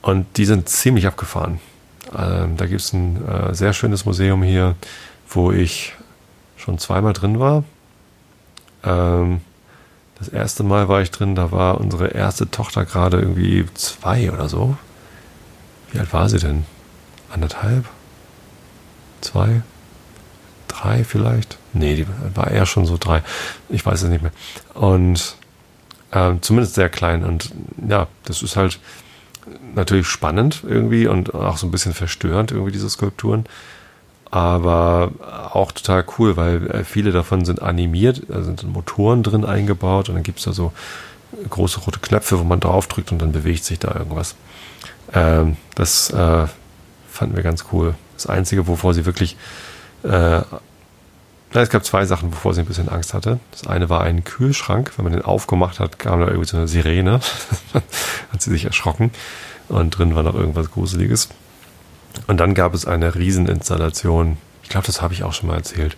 [0.03, 1.61] Und die sind ziemlich abgefahren.
[2.17, 4.75] Ähm, da gibt es ein äh, sehr schönes Museum hier,
[5.29, 5.95] wo ich
[6.57, 7.64] schon zweimal drin war.
[8.85, 9.40] Ähm,
[10.18, 14.48] das erste Mal war ich drin, da war unsere erste Tochter gerade irgendwie zwei oder
[14.48, 14.77] so.
[15.90, 16.64] wie alt war sie denn?
[17.31, 17.85] Anderthalb?
[19.20, 19.62] Zwei?
[20.68, 21.59] Drei vielleicht?
[21.72, 23.22] Nee, die war eher schon so drei.
[23.68, 24.33] Ich weiß es nicht mehr.
[24.74, 25.37] Und
[26.12, 27.24] äh, zumindest sehr klein.
[27.24, 27.50] Und
[27.88, 28.79] ja, das ist halt
[29.74, 33.44] natürlich spannend irgendwie und auch so ein bisschen verstörend, irgendwie diese Skulpturen.
[34.35, 35.12] Aber
[35.53, 40.16] auch total cool, weil äh, viele davon sind animiert, da sind Motoren drin eingebaut und
[40.16, 40.73] dann gibt es da so
[41.51, 44.35] große rote Knöpfe, wo man draufdrückt und dann bewegt sich da irgendwas.
[45.12, 46.49] Ähm, das äh,
[47.09, 47.94] fanden wir ganz cool.
[48.16, 49.37] Das Einzige, wovor sie wirklich
[50.03, 50.42] äh,
[51.53, 53.38] es gab zwei Sachen, wovor sie ein bisschen Angst hatte.
[53.53, 54.90] Das eine war ein Kühlschrank.
[54.97, 57.20] Wenn man den aufgemacht hat, kam da irgendwie so eine Sirene.
[58.33, 59.12] hat sie sich erschrocken.
[59.68, 61.29] Und drin war noch irgendwas Gruseliges.
[62.27, 64.38] Und dann gab es eine Rieseninstallation.
[64.62, 65.96] Ich glaube, das habe ich auch schon mal erzählt.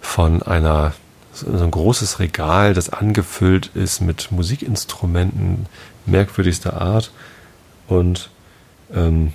[0.00, 0.94] Von einer,
[1.32, 5.66] so ein großes Regal, das angefüllt ist mit Musikinstrumenten
[6.06, 7.12] merkwürdigster Art.
[7.88, 8.30] Und
[8.94, 9.32] ähm,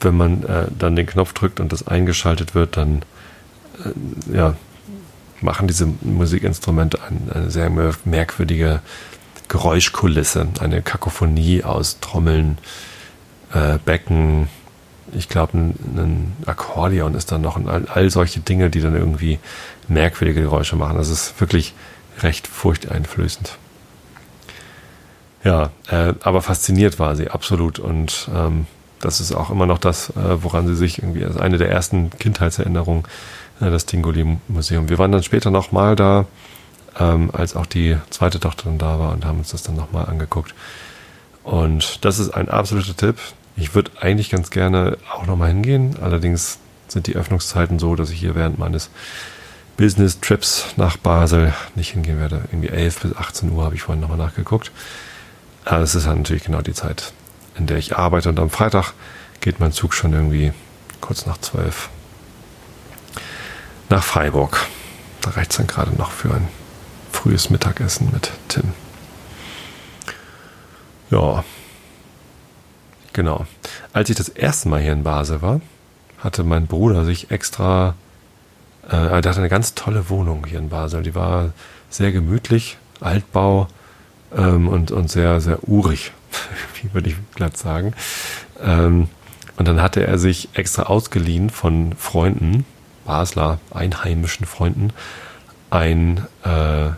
[0.00, 3.02] wenn man äh, dann den Knopf drückt und das eingeschaltet wird, dann
[3.84, 4.56] äh, ja,
[5.40, 7.70] machen diese Musikinstrumente eine, eine sehr
[8.04, 8.80] merkwürdige
[9.48, 12.58] Geräuschkulisse, eine Kakophonie aus Trommeln,
[13.52, 14.48] äh, Becken,
[15.12, 18.96] ich glaube, ein, ein, Akkordeon ist dann noch und all, all, solche Dinge, die dann
[18.96, 19.38] irgendwie
[19.88, 20.96] merkwürdige Geräusche machen.
[20.96, 21.74] Das ist wirklich
[22.20, 23.58] recht furchteinflößend.
[25.44, 28.66] Ja, äh, aber fasziniert war sie absolut und ähm,
[29.00, 32.10] das ist auch immer noch das, äh, woran sie sich irgendwie, also eine der ersten
[32.10, 33.04] Kindheitserinnerungen
[33.60, 34.88] äh, das Tingoli-Museum.
[34.88, 36.26] Wir waren dann später nochmal da,
[36.98, 40.06] ähm, als auch die zweite Tochter dann da war und haben uns das dann nochmal
[40.06, 40.54] angeguckt.
[41.42, 43.16] Und das ist ein absoluter Tipp.
[43.56, 45.96] Ich würde eigentlich ganz gerne auch nochmal hingehen.
[46.00, 48.90] Allerdings sind die Öffnungszeiten so, dass ich hier während meines
[49.76, 52.42] Business Trips nach Basel nicht hingehen werde.
[52.50, 54.70] Irgendwie 11 bis 18 Uhr habe ich vorhin nochmal nachgeguckt.
[55.64, 57.12] Aber das ist halt natürlich genau die Zeit,
[57.56, 58.28] in der ich arbeite.
[58.28, 58.92] Und am Freitag
[59.40, 60.52] geht mein Zug schon irgendwie
[61.00, 61.88] kurz nach 12
[63.88, 64.66] nach Freiburg.
[65.20, 66.48] Da reicht es dann gerade noch für ein
[67.12, 68.72] frühes Mittagessen mit Tim.
[71.10, 71.44] Ja,
[73.12, 73.46] genau.
[73.92, 75.60] Als ich das erste Mal hier in Basel war,
[76.18, 77.94] hatte mein Bruder sich extra,
[78.86, 81.02] äh, der hatte eine ganz tolle Wohnung hier in Basel.
[81.02, 81.52] Die war
[81.90, 83.68] sehr gemütlich, Altbau
[84.36, 86.12] ähm, und, und sehr, sehr urig,
[86.82, 87.94] wie würde ich glatt sagen.
[88.62, 89.08] Ähm,
[89.56, 92.64] und dann hatte er sich extra ausgeliehen von Freunden,
[93.04, 94.92] Basler einheimischen Freunden
[95.70, 96.90] ein, äh,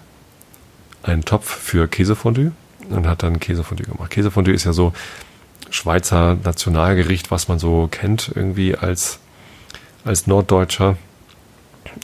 [1.02, 2.52] einen Topf für Käsefondue
[2.90, 4.10] und hat dann Käsefondue gemacht.
[4.10, 4.92] Käsefondue ist ja so
[5.74, 9.18] Schweizer Nationalgericht, was man so kennt irgendwie als,
[10.04, 10.96] als Norddeutscher.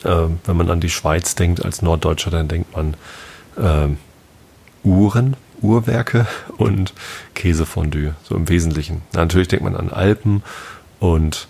[0.03, 2.95] Äh, wenn man an die Schweiz denkt als Norddeutscher, dann denkt man
[3.57, 3.95] äh,
[4.83, 6.95] Uhren, Uhrwerke und
[7.35, 9.03] Käsefondue, so im Wesentlichen.
[9.13, 10.43] Natürlich denkt man an Alpen
[10.99, 11.47] und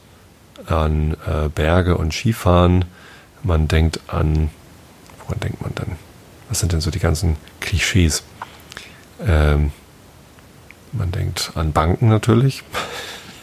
[0.67, 2.85] an äh, Berge und Skifahren.
[3.43, 4.51] Man denkt an,
[5.21, 5.93] woran denkt man dann?
[6.51, 8.25] Was sind denn so die ganzen Klischees?
[9.27, 9.73] Ähm,
[10.93, 12.63] man denkt an Banken natürlich.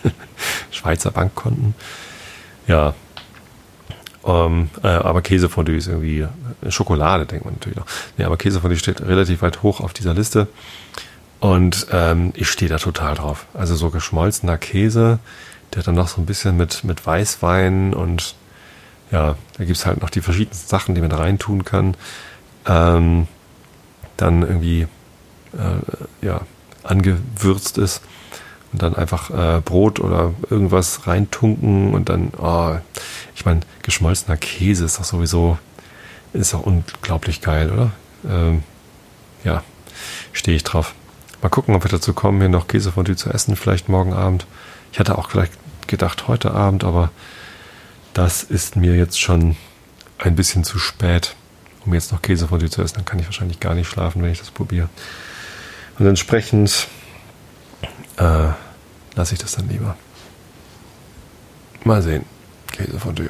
[0.72, 1.76] Schweizer Bankkonten.
[2.68, 2.94] Ja.
[4.26, 7.86] Ähm, äh, aber Käsefondue ist irgendwie äh, Schokolade, denkt man natürlich noch.
[8.18, 10.48] Nee, aber Käsefondue steht relativ weit hoch auf dieser Liste.
[11.40, 13.46] Und ähm, ich stehe da total drauf.
[13.54, 15.20] Also so geschmolzener Käse,
[15.74, 18.36] der dann noch so ein bisschen mit, mit Weißwein und
[19.12, 21.96] ja, da gibt es halt noch die verschiedensten Sachen, die man da reintun kann.
[22.66, 23.28] Ähm,
[24.18, 24.88] dann irgendwie
[25.54, 26.42] äh, ja,
[26.88, 28.02] angewürzt ist
[28.72, 32.78] und dann einfach äh, Brot oder irgendwas reintunken und dann, oh,
[33.36, 35.58] ich meine, geschmolzener Käse ist doch sowieso,
[36.34, 37.92] ist auch unglaublich geil, oder?
[38.28, 38.64] Ähm,
[39.44, 39.64] ja,
[40.34, 40.94] stehe ich drauf.
[41.42, 44.46] Mal gucken, ob wir dazu kommen, hier noch Käsefondue zu essen, vielleicht morgen Abend.
[44.92, 45.54] Ich hatte auch vielleicht
[45.88, 47.12] gedacht heute Abend, aber
[48.14, 49.56] das ist mir jetzt schon
[50.18, 51.36] ein bisschen zu spät,
[51.86, 52.96] um jetzt noch Käsefondue zu essen.
[52.96, 54.90] Dann kann ich wahrscheinlich gar nicht schlafen, wenn ich das probiere.
[56.00, 56.88] Und entsprechend
[58.18, 58.50] äh,
[59.16, 59.96] lasse ich das dann lieber.
[61.84, 62.26] Mal sehen.
[62.72, 63.30] Käsefondue.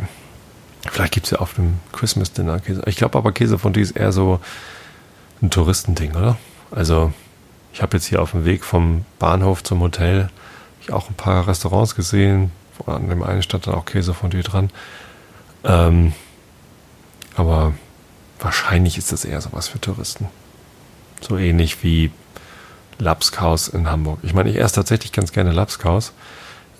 [0.90, 2.82] Vielleicht gibt es ja auf dem Christmas Dinner Käse.
[2.86, 4.40] Ich glaube aber Käsefondue ist eher so
[5.42, 6.38] ein Touristending, oder?
[6.72, 7.14] Also
[7.74, 10.30] ich habe jetzt hier auf dem Weg vom Bahnhof zum Hotel
[10.92, 12.52] auch ein paar Restaurants gesehen.
[12.86, 14.70] An dem einen stand dann auch Käsefondue dran.
[15.64, 16.14] Ähm,
[17.36, 17.74] aber
[18.40, 20.28] wahrscheinlich ist das eher sowas für Touristen.
[21.22, 22.12] So ähnlich wie
[23.00, 24.20] Lapskaus in Hamburg.
[24.24, 26.14] Ich meine, ich esse tatsächlich ganz gerne Lapskaus.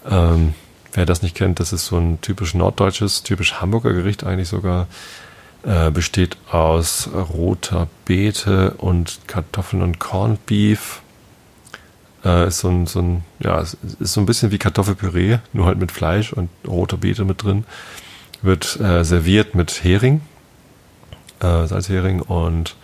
[0.10, 0.54] Ähm,
[0.94, 4.88] wer das nicht kennt, das ist so ein typisch norddeutsches, typisch Hamburger Gericht eigentlich sogar.
[5.64, 11.02] Äh, besteht aus roter Beete und Kartoffeln und Corned Beef
[12.26, 15.78] Äh, ist so ein, so ein, ja, ist so ein bisschen wie Kartoffelpüree, nur halt
[15.78, 17.64] mit Fleisch und roter Beete mit drin.
[18.42, 20.22] Wird äh, serviert mit Hering,
[21.40, 22.76] äh, Salzhering und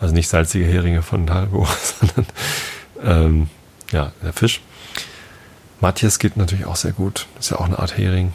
[0.00, 1.66] also nicht salzige Heringe von Talbo,
[2.00, 2.26] sondern
[3.02, 3.50] ähm,
[3.92, 4.62] ja, der Fisch.
[5.80, 7.26] Matthias geht natürlich auch sehr gut.
[7.38, 8.32] Ist ja auch eine Art Hering.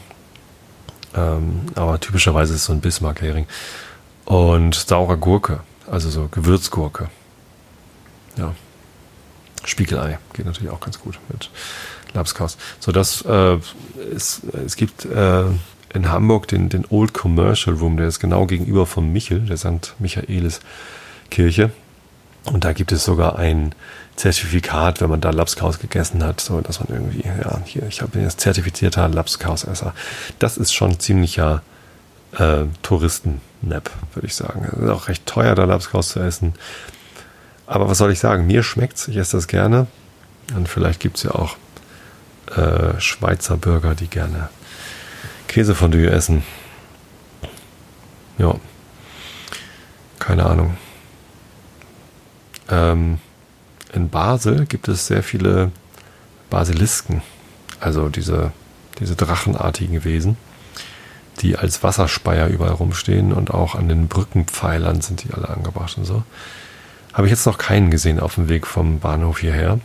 [1.14, 3.46] Ähm, aber typischerweise ist es so ein Bismarck-Hering.
[4.24, 7.08] Und saure Gurke, also so Gewürzgurke.
[8.36, 8.54] Ja.
[9.64, 11.50] Spiegelei geht natürlich auch ganz gut mit
[12.12, 12.56] Lapskaus.
[12.80, 13.58] So, das äh,
[14.12, 15.44] ist, es gibt äh,
[15.94, 19.94] in Hamburg den, den Old Commercial Room, der ist genau gegenüber vom Michel, der St.
[19.98, 20.60] Michaelis
[21.26, 21.70] Kirche.
[22.44, 23.74] Und da gibt es sogar ein
[24.16, 28.18] Zertifikat, wenn man da Lapskaus gegessen hat, so dass man irgendwie, ja, hier, ich habe
[28.20, 29.94] jetzt zertifizierter Lapskausesser.
[30.38, 31.62] Das ist schon ziemlicher
[32.38, 34.66] äh, Touristen-Nap, würde ich sagen.
[34.72, 36.54] Es ist auch recht teuer, da Lapskaus zu essen.
[37.66, 38.46] Aber was soll ich sagen?
[38.46, 39.86] Mir schmeckt's, ich esse das gerne.
[40.54, 41.56] Und vielleicht gibt's ja auch
[42.56, 44.48] äh, Schweizer Bürger, die gerne
[45.48, 46.44] Käsefondue essen.
[48.38, 48.54] Ja.
[50.18, 50.76] Keine Ahnung.
[52.68, 53.18] Ähm,
[53.92, 55.70] in Basel gibt es sehr viele
[56.50, 57.22] Basilisken,
[57.80, 58.52] also diese,
[58.98, 60.36] diese drachenartigen Wesen,
[61.40, 66.04] die als Wasserspeier überall rumstehen und auch an den Brückenpfeilern sind die alle angebracht und
[66.04, 66.22] so.
[67.12, 69.80] Habe ich jetzt noch keinen gesehen auf dem Weg vom Bahnhof hierher.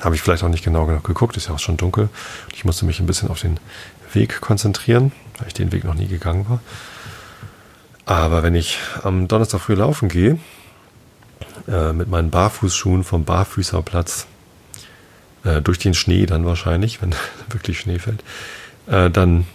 [0.00, 2.08] Habe ich vielleicht auch nicht genau genug geguckt, ist ja auch schon dunkel.
[2.54, 3.58] Ich musste mich ein bisschen auf den
[4.12, 6.60] Weg konzentrieren, weil ich den Weg noch nie gegangen war.
[8.06, 10.38] Aber wenn ich am Donnerstag früh laufen gehe,
[11.68, 14.26] äh, mit meinen Barfußschuhen vom Barfüßerplatz
[15.44, 17.14] äh, durch den Schnee dann wahrscheinlich, wenn
[17.50, 18.22] wirklich Schnee fällt,
[18.86, 19.46] äh, dann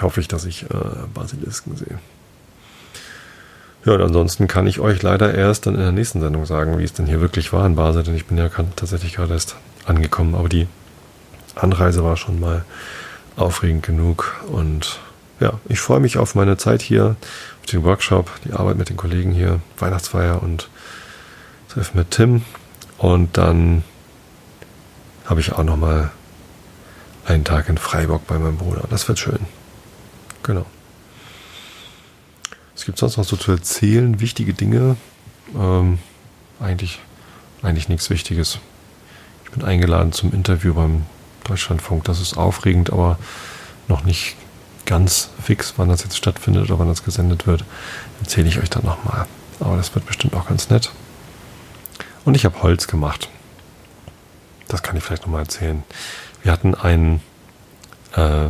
[0.00, 0.66] hoffe ich, dass ich äh,
[1.14, 1.98] Basilisken sehe.
[3.84, 6.84] Ja, und ansonsten kann ich euch leider erst dann in der nächsten Sendung sagen, wie
[6.84, 10.34] es denn hier wirklich war in Basel, denn ich bin ja tatsächlich gerade erst angekommen,
[10.34, 10.66] aber die
[11.54, 12.64] Anreise war schon mal
[13.36, 15.00] aufregend genug und
[15.40, 17.16] ja, ich freue mich auf meine Zeit hier,
[17.60, 20.68] auf den Workshop, die Arbeit mit den Kollegen hier, Weihnachtsfeier und
[21.70, 22.44] Treffen mit Tim
[22.98, 23.84] und dann
[25.24, 26.10] habe ich auch noch mal
[27.24, 28.84] einen Tag in Freiburg bei meinem Bruder.
[28.90, 29.38] Das wird schön.
[30.42, 30.66] Genau.
[32.74, 34.96] Es gibt sonst noch so zu erzählen, wichtige Dinge.
[35.54, 36.00] Ähm,
[36.58, 36.98] eigentlich,
[37.62, 38.58] eigentlich nichts Wichtiges.
[39.44, 41.06] Ich bin eingeladen zum Interview beim
[41.44, 42.02] Deutschlandfunk.
[42.02, 43.16] Das ist aufregend, aber
[43.86, 44.34] noch nicht
[44.86, 47.64] ganz fix, wann das jetzt stattfindet oder wann das gesendet wird.
[48.20, 49.26] Erzähle ich euch dann nochmal.
[49.60, 50.90] Aber das wird bestimmt auch ganz nett.
[52.24, 53.28] Und ich habe Holz gemacht.
[54.68, 55.82] Das kann ich vielleicht nochmal erzählen.
[56.42, 57.20] Wir hatten ein,
[58.16, 58.48] äh,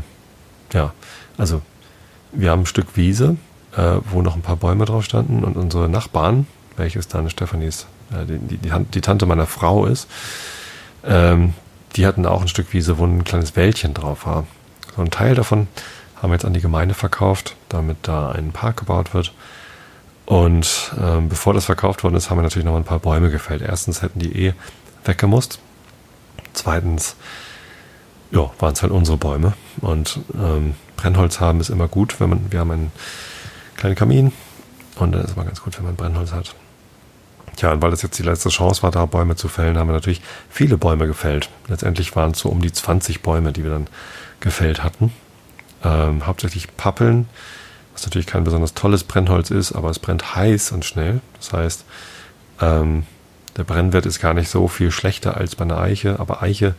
[0.72, 0.92] ja,
[1.38, 1.62] also
[2.33, 3.37] wir haben ein Stück Wiese,
[3.76, 8.26] äh, wo noch ein paar Bäume drauf standen und unsere Nachbarn, welches dann Stephanies, äh,
[8.26, 10.09] die, die, die, Tante meiner Frau ist,
[11.04, 11.54] ähm,
[11.96, 14.46] die hatten auch ein Stück Wiese, wo ein kleines Wäldchen drauf war.
[14.94, 15.66] So ein Teil davon
[16.16, 19.33] haben wir jetzt an die Gemeinde verkauft, damit da ein Park gebaut wird.
[20.31, 23.62] Und ähm, bevor das verkauft worden ist, haben wir natürlich noch ein paar Bäume gefällt.
[23.62, 24.55] Erstens hätten die eh
[25.05, 25.59] weggemusst.
[26.53, 27.16] Zweitens,
[28.31, 29.55] waren es halt unsere Bäume.
[29.81, 32.93] Und ähm, Brennholz haben ist immer gut, wenn man, wir haben einen
[33.77, 34.33] kleinen Kamin
[34.95, 36.55] und dann ist es immer ganz gut, wenn man Brennholz hat.
[37.57, 39.95] Tja, und weil das jetzt die letzte Chance war, da Bäume zu fällen, haben wir
[39.95, 41.51] natürlich viele Bäume gefällt.
[41.66, 43.88] Letztendlich waren es so um die 20 Bäume, die wir dann
[44.38, 45.12] gefällt hatten.
[45.83, 47.27] Ähm, hauptsächlich Pappeln,
[47.92, 51.20] was natürlich kein besonders tolles Brennholz ist, aber es brennt heiß und schnell.
[51.37, 51.85] Das heißt,
[52.61, 53.05] ähm,
[53.57, 56.74] der Brennwert ist gar nicht so viel schlechter als bei einer Eiche, aber Eiche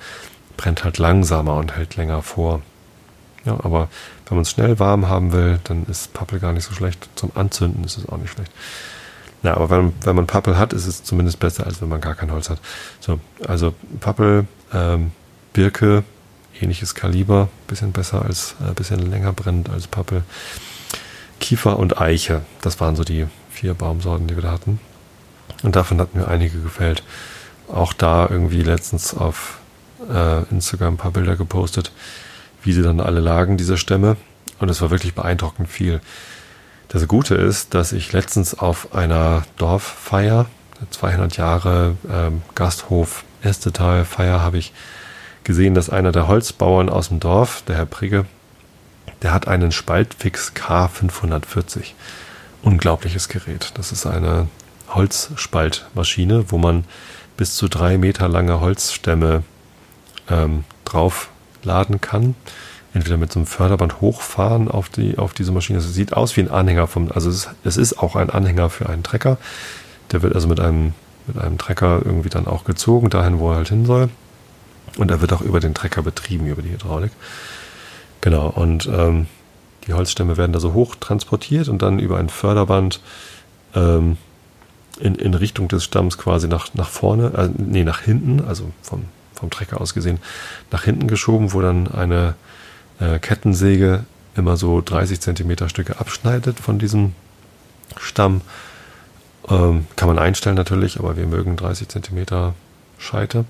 [0.58, 2.62] brennt halt langsamer und hält länger vor.
[3.46, 3.90] Ja, aber
[4.28, 7.10] wenn man es schnell warm haben will, dann ist Pappel gar nicht so schlecht.
[7.16, 8.52] Zum Anzünden ist es auch nicht schlecht.
[9.44, 12.14] Na, aber wenn, wenn man Pappel hat, ist es zumindest besser, als wenn man gar
[12.14, 12.60] kein Holz hat.
[13.00, 15.12] So, also Pappel, ähm,
[15.54, 16.04] Birke,
[16.60, 20.24] ähnliches Kaliber, bisschen besser als, äh, bisschen länger brennend als Pappel.
[21.42, 22.42] Kiefer und Eiche.
[22.62, 24.80] Das waren so die vier Baumsorten, die wir da hatten.
[25.64, 27.04] Und davon hatten mir einige gefällt.
[27.68, 29.60] Auch da irgendwie letztens auf
[30.10, 31.92] äh, Instagram ein paar Bilder gepostet,
[32.64, 34.16] wie sie dann alle lagen, diese Stämme.
[34.60, 36.00] Und es war wirklich beeindruckend viel.
[36.88, 40.46] Das Gute ist, dass ich letztens auf einer Dorffeier,
[40.90, 44.74] 200 Jahre ähm, Gasthof Estetal Feier, habe ich
[45.44, 48.26] gesehen, dass einer der Holzbauern aus dem Dorf, der Herr Prigge,
[49.22, 51.94] der hat einen Spaltfix K540.
[52.64, 53.72] Unglaubliches Gerät.
[53.76, 54.48] Das ist eine
[54.90, 56.86] Holzspaltmaschine, wo man
[57.38, 59.44] bis zu drei Meter lange Holzstämme
[60.30, 62.36] ähm, draufladen kann.
[62.94, 65.80] Entweder mit so einem Förderband hochfahren auf, die, auf diese Maschine.
[65.80, 68.70] Es sieht aus wie ein Anhänger vom, also es ist, es ist auch ein Anhänger
[68.70, 69.38] für einen Trecker.
[70.12, 70.94] Der wird also mit einem
[71.28, 74.10] mit einem Trecker irgendwie dann auch gezogen, dahin, wo er halt hin soll.
[74.98, 77.12] Und er wird auch über den Trecker betrieben, über die Hydraulik.
[78.22, 79.28] Genau, und ähm,
[79.88, 83.02] die Holzstämme werden da so hoch transportiert und dann über ein Förderband
[83.76, 84.18] ähm,
[85.00, 89.06] in, in Richtung des Stamms quasi nach, nach vorne, äh, nee, nach hinten, also vom,
[89.34, 90.20] vom Trecker aus gesehen,
[90.70, 92.36] nach hinten geschoben, wo dann eine
[93.00, 94.06] äh, Kettensäge
[94.36, 97.14] immer so 30 Zentimeter Stücke abschneidet von diesem
[97.98, 98.42] Stamm.
[99.50, 102.54] Ähm, kann man einstellen natürlich, aber wir mögen 30 Zentimeter
[102.98, 103.46] Scheite.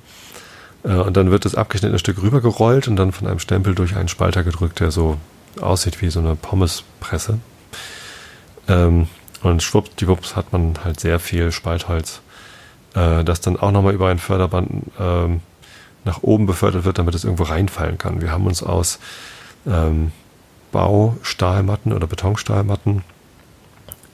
[0.84, 4.07] Äh, und dann wird das abgeschnittene Stück rübergerollt und dann von einem Stempel durch einen
[4.07, 5.17] Spalter gedrückt, der so
[5.59, 7.39] aussieht wie so eine Pommespresse.
[8.67, 9.07] Ähm,
[9.43, 12.21] und schwuppdiwupps hat man halt sehr viel Spaltholz,
[12.93, 15.41] äh, das dann auch nochmal über ein Förderband ähm,
[16.03, 18.21] nach oben befördert wird, damit es irgendwo reinfallen kann.
[18.21, 18.99] Wir haben uns aus
[19.67, 20.11] ähm,
[20.71, 23.03] Baustahlmatten oder Betonstahlmatten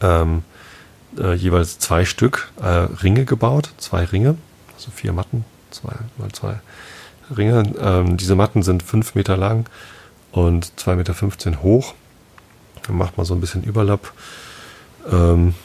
[0.02, 4.38] äh, jeweils zwei Stück Ringe gebaut, zwei Ringe,
[4.76, 5.46] also vier Matten,
[5.82, 6.60] zwei mal zwei
[7.36, 7.74] Ringe.
[7.80, 9.70] Ähm, diese Matten sind fünf Meter lang
[10.32, 11.94] und 2,15 Meter hoch.
[12.86, 14.14] Dann macht man so ein bisschen Überlapp
[15.12, 15.56] ähm,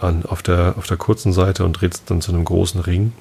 [0.00, 3.12] an, auf, der, auf der kurzen Seite und dreht es dann zu einem großen Ring.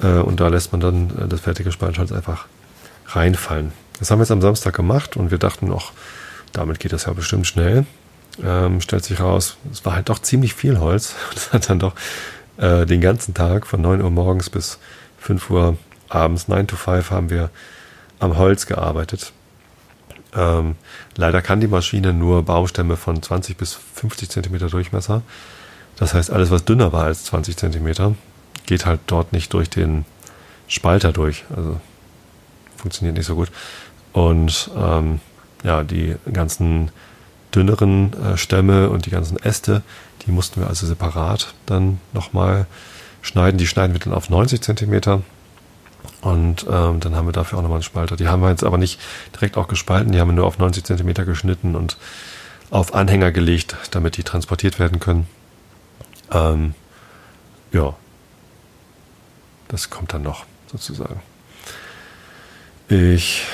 [0.00, 2.46] Äh, und da lässt man dann äh, das fertige Spannholz einfach
[3.06, 3.72] reinfallen.
[3.98, 5.92] Das haben wir jetzt am Samstag gemacht und wir dachten auch,
[6.52, 7.84] damit geht das ja bestimmt schnell.
[8.42, 11.14] Ähm, stellt sich raus, es war halt doch ziemlich viel Holz.
[11.34, 11.94] Das hat dann doch
[12.58, 14.78] äh, den ganzen Tag von 9 Uhr morgens bis
[15.18, 15.78] 5 Uhr
[16.08, 17.50] abends, 9 to 5, haben wir
[18.18, 19.32] am Holz gearbeitet.
[20.34, 20.76] Ähm,
[21.16, 25.22] leider kann die Maschine nur Baumstämme von 20 bis 50 Zentimeter Durchmesser.
[25.96, 28.14] Das heißt, alles, was dünner war als 20 Zentimeter,
[28.66, 30.04] geht halt dort nicht durch den
[30.68, 31.44] Spalter durch.
[31.54, 31.80] Also
[32.76, 33.50] funktioniert nicht so gut.
[34.12, 35.20] Und ähm,
[35.64, 36.90] ja, die ganzen
[37.54, 39.82] dünneren äh, Stämme und die ganzen Äste,
[40.28, 42.66] die mussten wir also separat dann nochmal
[43.22, 43.56] schneiden.
[43.56, 45.22] Die schneiden wir dann auf 90 Zentimeter
[46.20, 48.16] und ähm, dann haben wir dafür auch nochmal einen Spalter.
[48.16, 49.00] Die haben wir jetzt aber nicht
[49.34, 51.96] direkt auch gespalten, die haben wir nur auf 90 Zentimeter geschnitten und
[52.70, 55.26] auf Anhänger gelegt, damit die transportiert werden können.
[56.30, 56.74] Ähm,
[57.72, 57.96] ja,
[59.68, 61.22] das kommt dann noch sozusagen.
[62.88, 63.44] Ich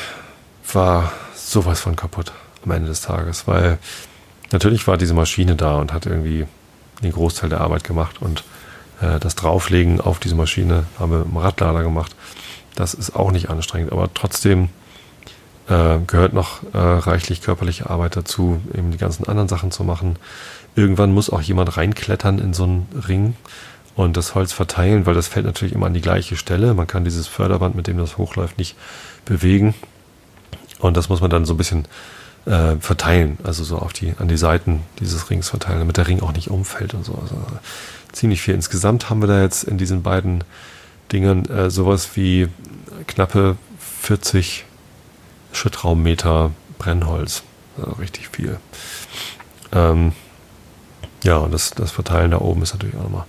[0.73, 2.33] war sowas von kaputt
[2.65, 3.79] am Ende des Tages, weil
[4.51, 6.47] natürlich war diese Maschine da und hat irgendwie
[7.03, 8.45] den Großteil der Arbeit gemacht und
[9.01, 12.15] äh, das Drauflegen auf diese Maschine haben wir im Radlader gemacht.
[12.75, 14.69] Das ist auch nicht anstrengend, aber trotzdem
[15.69, 20.17] äh, gehört noch äh, reichlich körperliche Arbeit dazu, eben die ganzen anderen Sachen zu machen.
[20.77, 23.37] Irgendwann muss auch jemand reinklettern in so einen Ring
[23.95, 26.75] und das Holz verteilen, weil das fällt natürlich immer an die gleiche Stelle.
[26.75, 28.77] Man kann dieses Förderband, mit dem das hochläuft, nicht
[29.25, 29.75] bewegen.
[30.81, 31.87] Und das muss man dann so ein bisschen
[32.47, 36.21] äh, verteilen, also so auf die, an die Seiten dieses Rings verteilen, damit der Ring
[36.21, 37.15] auch nicht umfällt und so.
[37.15, 37.37] Also
[38.13, 38.55] ziemlich viel.
[38.55, 40.45] Insgesamt haben wir da jetzt in diesen beiden
[41.13, 42.49] Dingern äh, sowas wie
[43.07, 43.57] knappe
[44.03, 44.65] 40
[45.53, 47.43] Schrittraummeter Brennholz.
[47.77, 48.59] Also richtig viel.
[49.73, 50.13] Ähm,
[51.23, 53.25] ja, und das, das Verteilen da oben ist natürlich auch nochmal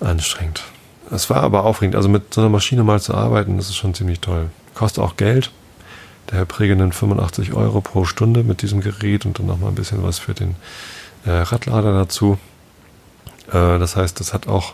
[0.00, 0.62] anstrengend.
[1.10, 1.96] Es war aber aufregend.
[1.96, 4.50] Also mit so einer Maschine mal zu arbeiten, das ist schon ziemlich toll.
[4.74, 5.50] Kostet auch Geld.
[6.32, 9.74] Der Herr Präge nimmt 85 Euro pro Stunde mit diesem Gerät und dann nochmal ein
[9.74, 10.56] bisschen was für den
[11.26, 12.38] äh, Radlader dazu.
[13.48, 14.72] Äh, das heißt, das hat auch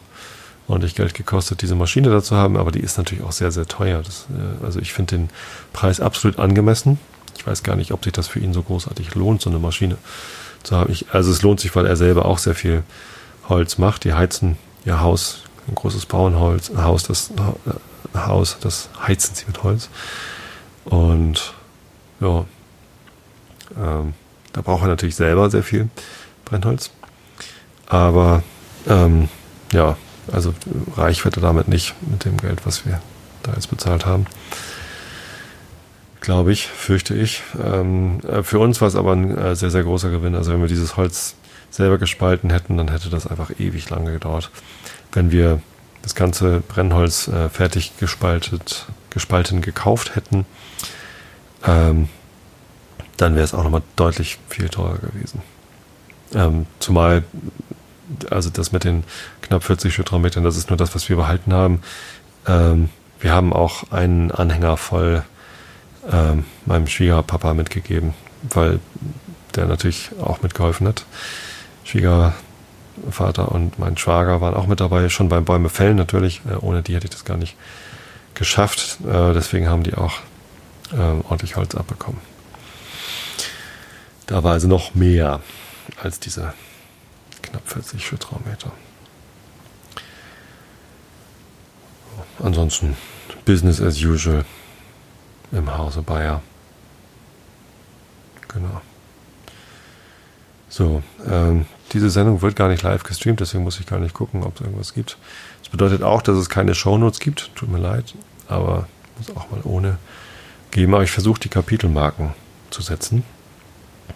[0.68, 4.02] ordentlich Geld gekostet, diese Maschine dazu haben, aber die ist natürlich auch sehr, sehr teuer.
[4.02, 5.30] Das, äh, also ich finde den
[5.72, 7.00] Preis absolut angemessen.
[7.36, 9.98] Ich weiß gar nicht, ob sich das für ihn so großartig lohnt, so eine Maschine
[10.62, 10.92] zu haben.
[10.92, 12.84] Ich, also es lohnt sich, weil er selber auch sehr viel
[13.48, 14.04] Holz macht.
[14.04, 19.64] Die heizen ihr Haus, ein großes Bauernholz, Haus, das äh, Haus, das heizen sie mit
[19.64, 19.88] Holz.
[20.90, 21.54] Und
[22.20, 22.44] ja,
[23.76, 24.14] ähm,
[24.52, 25.88] da braucht er natürlich selber sehr viel
[26.44, 26.90] Brennholz.
[27.86, 28.42] Aber
[28.86, 29.28] ähm,
[29.72, 29.96] ja,
[30.32, 30.54] also
[30.96, 33.00] reich wird er damit nicht mit dem Geld, was wir
[33.42, 34.26] da jetzt bezahlt haben.
[36.20, 37.42] Glaube ich, fürchte ich.
[37.62, 40.34] Ähm, äh, für uns war es aber ein äh, sehr, sehr großer Gewinn.
[40.34, 41.36] Also wenn wir dieses Holz
[41.70, 44.50] selber gespalten hätten, dann hätte das einfach ewig lange gedauert.
[45.12, 45.60] Wenn wir
[46.08, 50.46] das ganze Brennholz äh, fertig gespaltet, gespalten gekauft hätten,
[51.66, 52.08] ähm,
[53.18, 55.42] dann wäre es auch nochmal deutlich viel teurer gewesen.
[56.34, 57.24] Ähm, zumal
[58.30, 59.04] also das mit den
[59.42, 61.82] knapp 40 Schüttraummetern, das ist nur das, was wir behalten haben.
[62.46, 62.88] Ähm,
[63.20, 65.24] wir haben auch einen Anhänger voll
[66.10, 68.14] ähm, meinem Schwiegerpapa mitgegeben,
[68.48, 68.80] weil
[69.56, 71.04] der natürlich auch mitgeholfen hat.
[72.98, 76.42] Schwiegervater und mein Schwager waren auch mit dabei, schon beim Bäume fällen natürlich.
[76.48, 77.56] Äh, ohne die hätte ich das gar nicht
[78.34, 78.98] geschafft.
[79.06, 80.20] Äh, deswegen haben die auch
[80.92, 82.20] äh, ordentlich Holz abbekommen.
[84.26, 85.40] Da war also noch mehr
[86.02, 86.52] als diese
[87.42, 88.72] knapp 40 Schüttraummeter.
[92.40, 92.96] ansonsten
[93.44, 94.44] Business as usual
[95.50, 96.40] im Hause Bayer.
[98.46, 98.80] Genau.
[100.68, 104.42] So, ähm, diese Sendung wird gar nicht live gestreamt, deswegen muss ich gar nicht gucken,
[104.42, 105.16] ob es irgendwas gibt.
[105.60, 107.50] Das bedeutet auch, dass es keine Shownotes gibt.
[107.54, 108.14] Tut mir leid,
[108.46, 109.98] aber muss auch mal ohne
[110.70, 110.94] geben.
[110.94, 112.32] Aber ich versuche die Kapitelmarken
[112.70, 113.24] zu setzen.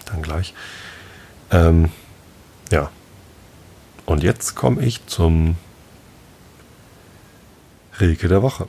[0.07, 0.55] Dann gleich.
[1.51, 1.91] Ähm,
[2.71, 2.91] ja.
[4.07, 5.57] Und jetzt komme ich zum
[8.01, 8.69] Rilke der Woche.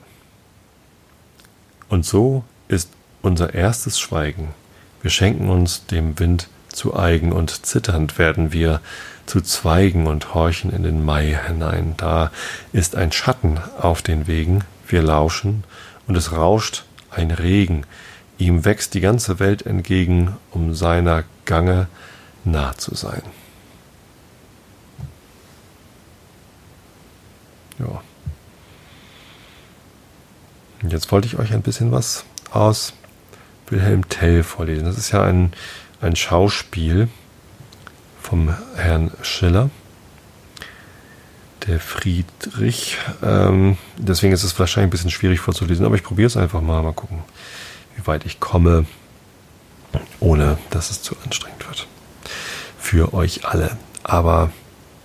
[1.89, 2.89] Und so ist
[3.21, 4.53] unser erstes Schweigen.
[5.01, 8.81] Wir schenken uns dem Wind zu eigen und zitternd werden wir
[9.25, 11.93] zu Zweigen und horchen in den Mai hinein.
[11.97, 12.31] Da
[12.73, 15.63] ist ein Schatten auf den Wegen, wir lauschen
[16.07, 17.85] und es rauscht ein Regen.
[18.37, 21.87] Ihm wächst die ganze Welt entgegen, um seiner Gange
[22.43, 23.21] nah zu sein.
[27.79, 28.01] Ja.
[30.87, 32.93] Jetzt wollte ich euch ein bisschen was aus
[33.67, 34.85] Wilhelm Tell vorlesen.
[34.85, 35.53] Das ist ja ein,
[36.03, 37.07] ein Schauspiel
[38.21, 39.69] vom Herrn Schiller.
[41.67, 42.97] Der Friedrich.
[43.21, 46.83] Ähm, deswegen ist es wahrscheinlich ein bisschen schwierig vorzulesen, aber ich probiere es einfach mal.
[46.83, 47.19] Mal gucken,
[47.95, 48.85] wie weit ich komme,
[50.19, 51.87] ohne dass es zu anstrengend wird.
[52.77, 53.77] Für euch alle.
[54.03, 54.51] Aber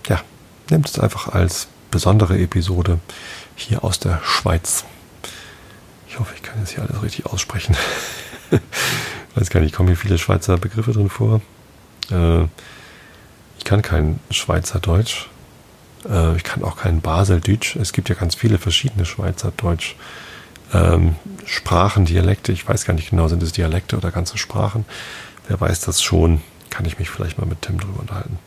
[0.07, 0.21] ja,
[0.69, 2.99] nehmt es einfach als besondere Episode
[3.55, 4.83] hier aus der Schweiz.
[6.09, 7.77] Ich hoffe, ich kann jetzt hier alles richtig aussprechen.
[9.35, 11.41] Weiß gar nicht, kommen hier viele Schweizer Begriffe drin vor.
[12.11, 12.43] Äh,
[13.57, 15.27] ich kann kein Schweizerdeutsch.
[16.09, 17.75] Äh, ich kann auch kein Baseldeutsch.
[17.75, 19.95] Es gibt ja ganz viele verschiedene Schweizerdeutsch.
[20.73, 21.15] Ähm,
[21.45, 24.85] Sprachen, Dialekte, ich weiß gar nicht genau, sind es Dialekte oder ganze Sprachen.
[25.47, 28.37] Wer weiß das schon, kann ich mich vielleicht mal mit Tim drüber unterhalten.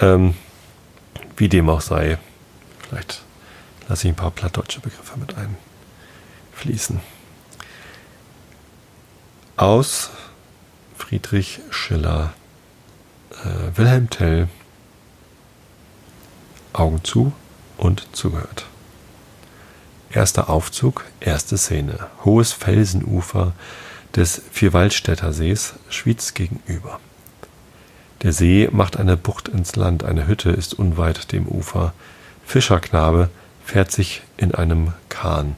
[0.00, 0.34] Ähm,
[1.36, 2.18] wie dem auch sei,
[2.88, 3.22] vielleicht
[3.88, 5.34] lasse ich ein paar plattdeutsche Begriffe mit
[6.54, 7.00] einfließen.
[9.56, 10.10] Aus
[10.98, 12.32] Friedrich Schiller,
[13.30, 14.48] äh, Wilhelm Tell,
[16.72, 17.32] Augen zu
[17.76, 18.66] und zugehört.
[20.10, 22.08] Erster Aufzug, erste Szene.
[22.24, 23.52] Hohes Felsenufer
[24.16, 26.98] des Vierwaldstätter Sees, Schwyz gegenüber.
[28.22, 31.94] Der See macht eine Bucht ins Land, eine Hütte ist unweit dem Ufer.
[32.44, 33.30] Fischerknabe
[33.64, 35.56] fährt sich in einem Kahn.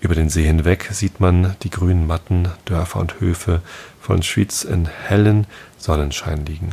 [0.00, 3.60] Über den See hinweg sieht man die grünen Matten, Dörfer und Höfe
[4.00, 5.46] von Schwyz in hellen
[5.76, 6.70] Sonnenschein liegen.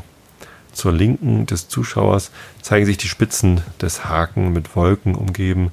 [0.72, 5.72] Zur Linken des Zuschauers zeigen sich die Spitzen des Haken mit Wolken umgeben.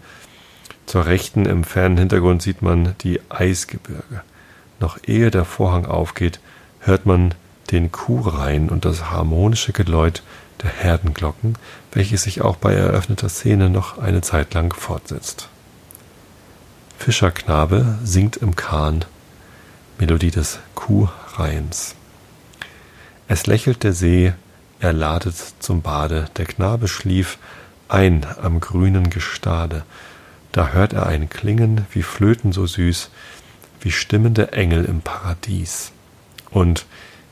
[0.87, 4.23] Zur Rechten im fernen Hintergrund sieht man die Eisgebirge.
[4.81, 6.41] Noch ehe der Vorhang aufgeht,
[6.81, 7.35] hört man
[7.71, 10.23] den Kuhreihen und das harmonische Geläut
[10.63, 11.57] der Herdenglocken,
[11.93, 15.49] welches sich auch bei eröffneter Szene noch eine Zeit lang fortsetzt.
[17.05, 19.05] Fischerknabe singt im Kahn
[19.99, 21.97] Melodie des Kuhreihens.
[23.29, 24.33] Es lächelt der See,
[24.81, 27.37] er ladet zum Bade, der Knabe schlief
[27.89, 29.85] ein am grünen Gestade,
[30.51, 33.11] da hört er ein Klingen wie Flöten so süß,
[33.83, 35.93] wie stimmende Engel im Paradies.
[36.49, 36.87] Und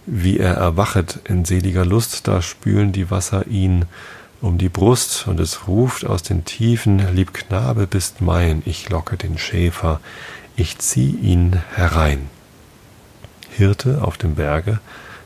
[0.04, 3.86] wie er erwachet in seliger Lust, da spülen die Wasser ihn
[4.42, 9.16] um die Brust, und es ruft aus den Tiefen, Lieb Knabe bist mein, ich locke
[9.16, 10.00] den Schäfer,
[10.56, 12.28] ich zieh ihn herein.
[13.50, 14.80] Hirte auf dem Berge,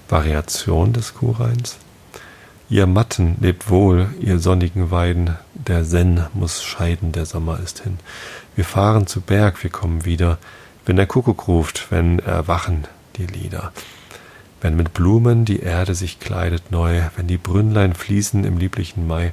[0.09, 1.79] Variation des Kuhreins.
[2.69, 7.99] Ihr Matten lebt wohl, ihr sonnigen Weiden, der Senn muss scheiden, der Sommer ist hin.
[8.55, 10.39] Wir fahren zu Berg, wir kommen wieder,
[10.85, 12.87] wenn der Kuckuck ruft, wenn erwachen
[13.17, 13.73] die Lieder
[14.61, 19.33] wenn mit Blumen die Erde sich kleidet neu, wenn die Brünnlein fließen im lieblichen Mai,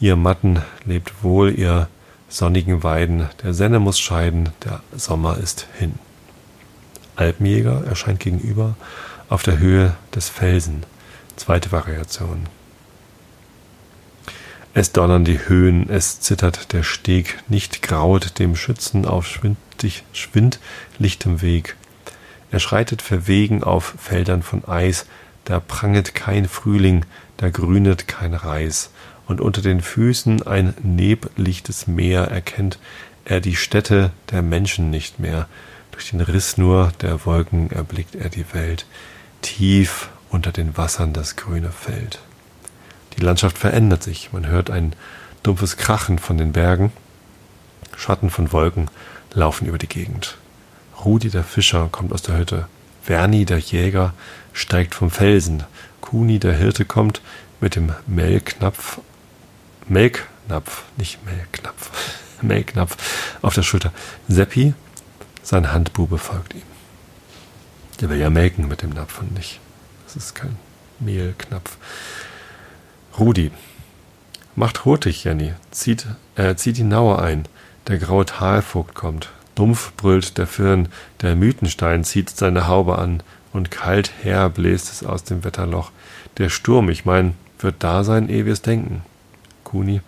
[0.00, 1.88] ihr Matten lebt wohl, ihr
[2.28, 5.94] sonnigen Weiden, der Senne muss scheiden, der Sommer ist hin.
[7.16, 8.76] Alpenjäger erscheint gegenüber
[9.28, 10.84] auf der Höhe des Felsen.
[11.36, 12.46] Zweite Variation.
[14.76, 19.26] Es donnern die Höhen, es zittert der Steg, nicht graut dem Schützen auf
[20.12, 21.76] schwindlichtem Weg.
[22.50, 25.06] Er schreitet verwegen auf Feldern von Eis,
[25.44, 27.04] da pranget kein Frühling,
[27.36, 28.90] da grünet kein Reis,
[29.26, 32.78] und unter den Füßen ein neblichtes Meer erkennt
[33.24, 35.48] er die Städte der Menschen nicht mehr.
[35.92, 38.86] Durch den Riss nur der Wolken erblickt er die Welt,
[39.40, 42.20] tief unter den Wassern das grüne Feld.
[43.16, 44.94] Die Landschaft verändert sich, man hört ein
[45.42, 46.92] dumpfes Krachen von den Bergen,
[47.96, 48.90] Schatten von Wolken
[49.32, 50.36] laufen über die Gegend.
[51.04, 52.66] Rudi der Fischer kommt aus der Hütte.
[53.06, 54.14] Werni der Jäger
[54.52, 55.64] steigt vom Felsen.
[56.00, 57.20] Kuni der Hirte kommt
[57.60, 59.00] mit dem Melknapf,
[59.86, 61.90] Melknapf, nicht Melknapf,
[62.42, 62.96] Melknapf
[63.42, 63.92] auf der Schulter.
[64.28, 64.74] Seppi,
[65.42, 66.62] sein Handbube, folgt ihm.
[68.00, 69.60] Der will ja melken mit dem Napf und nicht.
[70.04, 70.56] Das ist kein
[71.00, 71.76] Mehlknapf.
[73.18, 73.50] Rudi.
[74.56, 75.52] Macht hurtig, Jenny.
[75.70, 77.46] Zieht, äh, zieht die Nauer ein.
[77.88, 79.30] Der graue Talvogt kommt.
[79.54, 80.88] Dumpf brüllt der Firn.
[81.22, 83.22] Der Mythenstein zieht seine Haube an.
[83.52, 85.92] Und kalt her bläst es aus dem Wetterloch.
[86.38, 89.02] Der Sturm, ich mein, wird da sein, ehe wir's denken.
[89.62, 90.00] Kuni.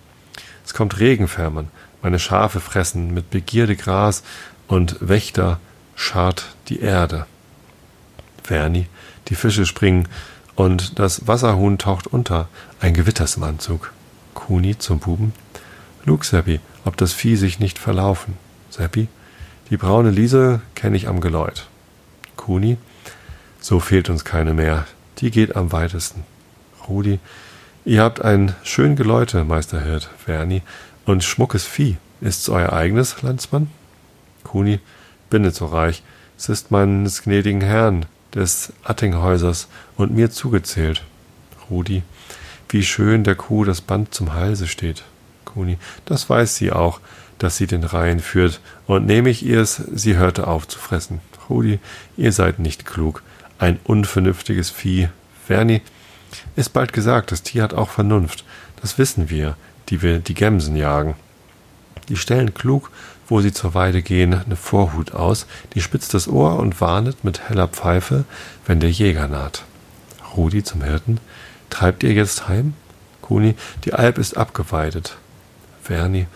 [0.65, 1.69] Es kommt Regen, Fährmann.
[2.03, 4.25] Meine Schafe fressen mit Begierde Gras
[4.67, 5.61] und Wächter
[5.95, 7.27] scharrt die Erde.
[8.43, 8.87] Verni.
[9.29, 10.09] Die Fische springen
[10.55, 12.49] und das Wasserhuhn taucht unter.
[12.81, 13.93] Ein Gewitter ist im Anzug.
[14.35, 15.33] Kuni zum Buben.
[16.05, 18.35] Lug, Seppi, ob das Vieh sich nicht verlaufen.
[18.71, 19.09] Seppi,
[19.71, 21.67] die braune Liese kenne ich am Geläut.
[22.37, 22.77] Kuni,
[23.61, 24.87] so fehlt uns keine mehr.
[25.19, 26.25] Die geht am weitesten.
[26.89, 27.19] Rudi,
[27.85, 30.63] ihr habt ein schön Geläute, Meisterhirt, Verni,
[31.05, 31.97] und schmuckes Vieh.
[32.21, 33.71] Ist's euer eigenes, Landsmann?
[34.45, 34.81] Kuni,
[35.31, 36.03] bin nicht so reich.
[36.39, 41.03] Es ist meines gnädigen Herrn, des Attinghäusers und mir zugezählt.
[41.71, 42.03] Rudi,
[42.69, 45.03] wie schön der Kuh das Band zum Halse steht.
[45.45, 47.01] Kuni, das weiß sie auch,
[47.39, 51.21] dass sie den Reihen führt, und nehme ich ihr's, sie hörte auf zu fressen.
[51.49, 51.79] Rudi,
[52.17, 53.23] ihr seid nicht klug.
[53.59, 55.09] Ein unvernünftiges Vieh.
[55.47, 55.81] Verni,
[56.57, 58.45] ist bald gesagt, das Tier hat auch Vernunft.
[58.81, 59.57] Das wissen wir,
[59.89, 61.15] die wir die Gemsen jagen.
[62.09, 62.91] Die stellen klug
[63.29, 67.49] wo sie zur Weide gehen, eine Vorhut aus, die spitzt das Ohr und warnet mit
[67.49, 68.25] heller Pfeife,
[68.67, 69.65] wenn der Jäger naht.
[70.37, 71.19] Rudi zum Hirten.
[71.71, 72.75] Treibt ihr jetzt heim?
[73.23, 75.17] Kuni, die Alp ist abgeweidet.
[75.83, 76.27] Verni,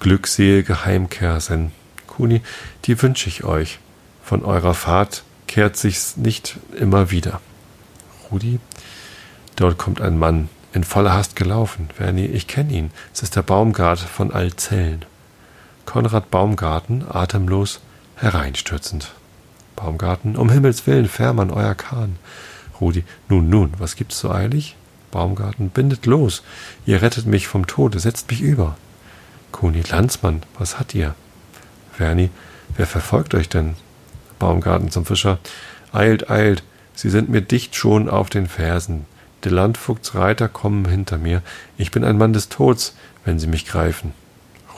[0.00, 1.72] glückselige Heimkehrsen.
[2.06, 2.42] Kuni,
[2.84, 3.78] die wünsch ich euch.
[4.22, 7.40] Von eurer Fahrt kehrt sich's nicht immer wieder.
[8.30, 8.60] Rudi,
[9.56, 11.88] dort kommt ein Mann, in voller Hast gelaufen.
[11.94, 12.90] Verni, ich kenn ihn.
[13.14, 15.04] Es ist der Baumgart von Alzellen.
[15.86, 17.80] Konrad Baumgarten atemlos
[18.16, 19.12] hereinstürzend.
[19.76, 22.16] Baumgarten, um Himmels willen, Fährmann, euer Kahn.
[22.80, 24.76] Rudi, nun, nun, was gibt's so eilig?
[25.10, 26.42] Baumgarten, bindet los,
[26.84, 28.76] ihr rettet mich vom Tode, setzt mich über.
[29.52, 31.14] Kuni, Landsmann, was hat ihr?
[31.92, 32.30] Verni,
[32.76, 33.74] wer verfolgt euch denn?
[34.38, 35.38] Baumgarten zum Fischer,
[35.92, 36.62] eilt, eilt,
[36.94, 39.06] sie sind mir dicht schon auf den Fersen.
[39.44, 41.42] Der Landvogtsreiter kommen hinter mir,
[41.76, 42.94] ich bin ein Mann des Tods,
[43.24, 44.12] wenn sie mich greifen.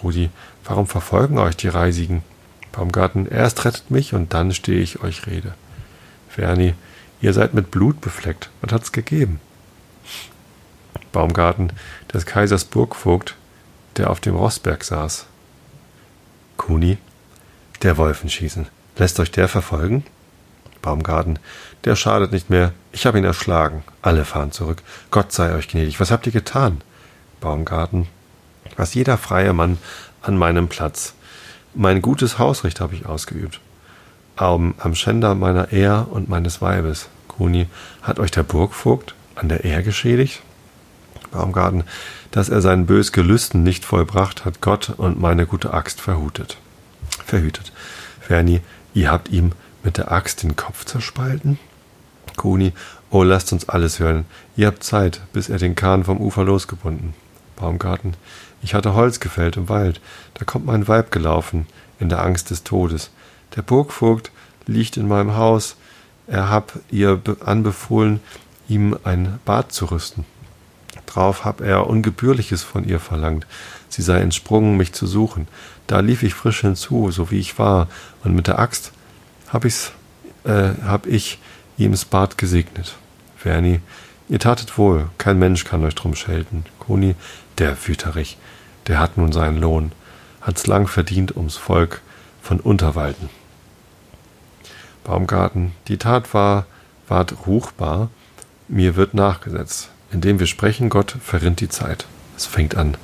[0.02, 0.30] Rudi,
[0.64, 2.22] warum verfolgen euch die Reisigen?
[2.72, 5.54] Baumgarten, erst rettet mich und dann stehe ich euch Rede.
[6.28, 6.74] Ferni,
[7.20, 8.50] ihr seid mit Blut befleckt.
[8.60, 9.40] Was hat's gegeben?
[11.12, 11.72] Baumgarten,
[12.12, 13.34] des Kaisers Burgvogt,
[13.96, 15.26] der auf dem Rossberg saß.
[16.56, 16.98] Kuni,
[17.82, 18.66] der Wolfenschießen.
[18.96, 20.04] Lässt euch der verfolgen?
[20.82, 21.38] Baumgarten,
[21.84, 22.72] der schadet nicht mehr.
[22.92, 23.82] Ich habe ihn erschlagen.
[24.02, 24.82] Alle fahren zurück.
[25.10, 26.00] Gott sei euch gnädig.
[26.00, 26.80] Was habt ihr getan?
[27.40, 28.06] Baumgarten,
[28.76, 29.78] was jeder freie Mann
[30.22, 31.14] an meinem Platz.
[31.74, 33.60] Mein gutes Hausrecht habe ich ausgeübt.
[34.36, 37.08] Am, am Schänder meiner Ehr und meines Weibes.
[37.28, 37.68] Kuni,
[38.02, 40.42] hat euch der Burgvogt an der Ehr geschädigt?
[41.30, 41.84] Baumgarten,
[42.30, 46.58] dass er sein bös Gelüsten nicht vollbracht, hat Gott und meine gute Axt verhutet.
[47.24, 47.72] Verhütet.
[48.20, 48.60] Ferni,
[48.94, 49.52] ihr habt ihm
[49.82, 51.58] mit der Axt den Kopf zerspalten?
[52.36, 52.72] Kuni,
[53.10, 54.24] oh, lasst uns alles hören.
[54.56, 57.14] Ihr habt Zeit, bis er den Kahn vom Ufer losgebunden.
[57.56, 58.14] Baumgarten,
[58.62, 60.00] ich hatte Holz gefällt im Wald,
[60.34, 61.66] da kommt mein Weib gelaufen,
[61.98, 63.10] in der Angst des Todes.
[63.56, 64.30] Der Burgvogt
[64.66, 65.76] liegt in meinem Haus,
[66.26, 68.20] er hab ihr anbefohlen,
[68.68, 70.24] ihm ein Bad zu rüsten.
[71.12, 73.46] Drauf hab er Ungebührliches von ihr verlangt,
[73.88, 75.48] sie sei entsprungen, mich zu suchen.
[75.88, 77.88] Da lief ich frisch hinzu, so wie ich war,
[78.22, 78.92] und mit der Axt
[79.48, 79.90] hab ich's,
[80.44, 81.40] äh, hab ich
[81.76, 82.96] ihm's Bad gesegnet.
[83.36, 83.80] Verni,
[84.28, 86.64] ihr tatet wohl, kein Mensch kann euch drum schelten.
[86.78, 87.16] Koni,
[87.58, 88.38] der Wüterich,
[88.86, 89.90] der hat nun seinen Lohn,
[90.40, 92.02] hat's lang verdient ums Volk
[92.40, 93.30] von Unterwalden.
[95.02, 96.66] Baumgarten, die Tat war,
[97.08, 98.10] ward ruchbar,
[98.68, 99.90] mir wird nachgesetzt.
[100.12, 102.06] Indem wir sprechen, Gott verrinnt die Zeit.
[102.36, 102.96] Es fängt an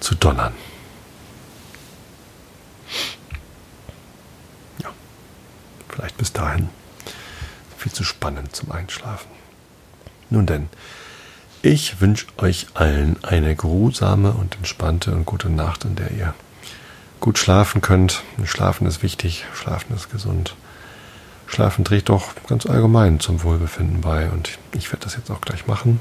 [0.00, 0.52] zu donnern.
[4.82, 4.90] Ja,
[5.88, 6.68] vielleicht bis dahin
[7.76, 9.28] viel zu spannend zum Einschlafen.
[10.30, 10.68] Nun denn,
[11.60, 16.34] ich wünsche euch allen eine geruhsame und entspannte und gute Nacht, in der ihr
[17.20, 18.22] gut schlafen könnt.
[18.44, 20.56] Schlafen ist wichtig, schlafen ist gesund.
[21.46, 25.66] Schlafen trägt doch ganz allgemein zum Wohlbefinden bei und ich werde das jetzt auch gleich
[25.66, 26.00] machen.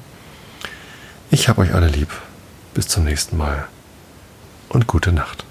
[1.34, 2.10] Ich habe euch alle lieb.
[2.76, 3.68] Bis zum nächsten Mal
[4.70, 5.46] und gute Nacht.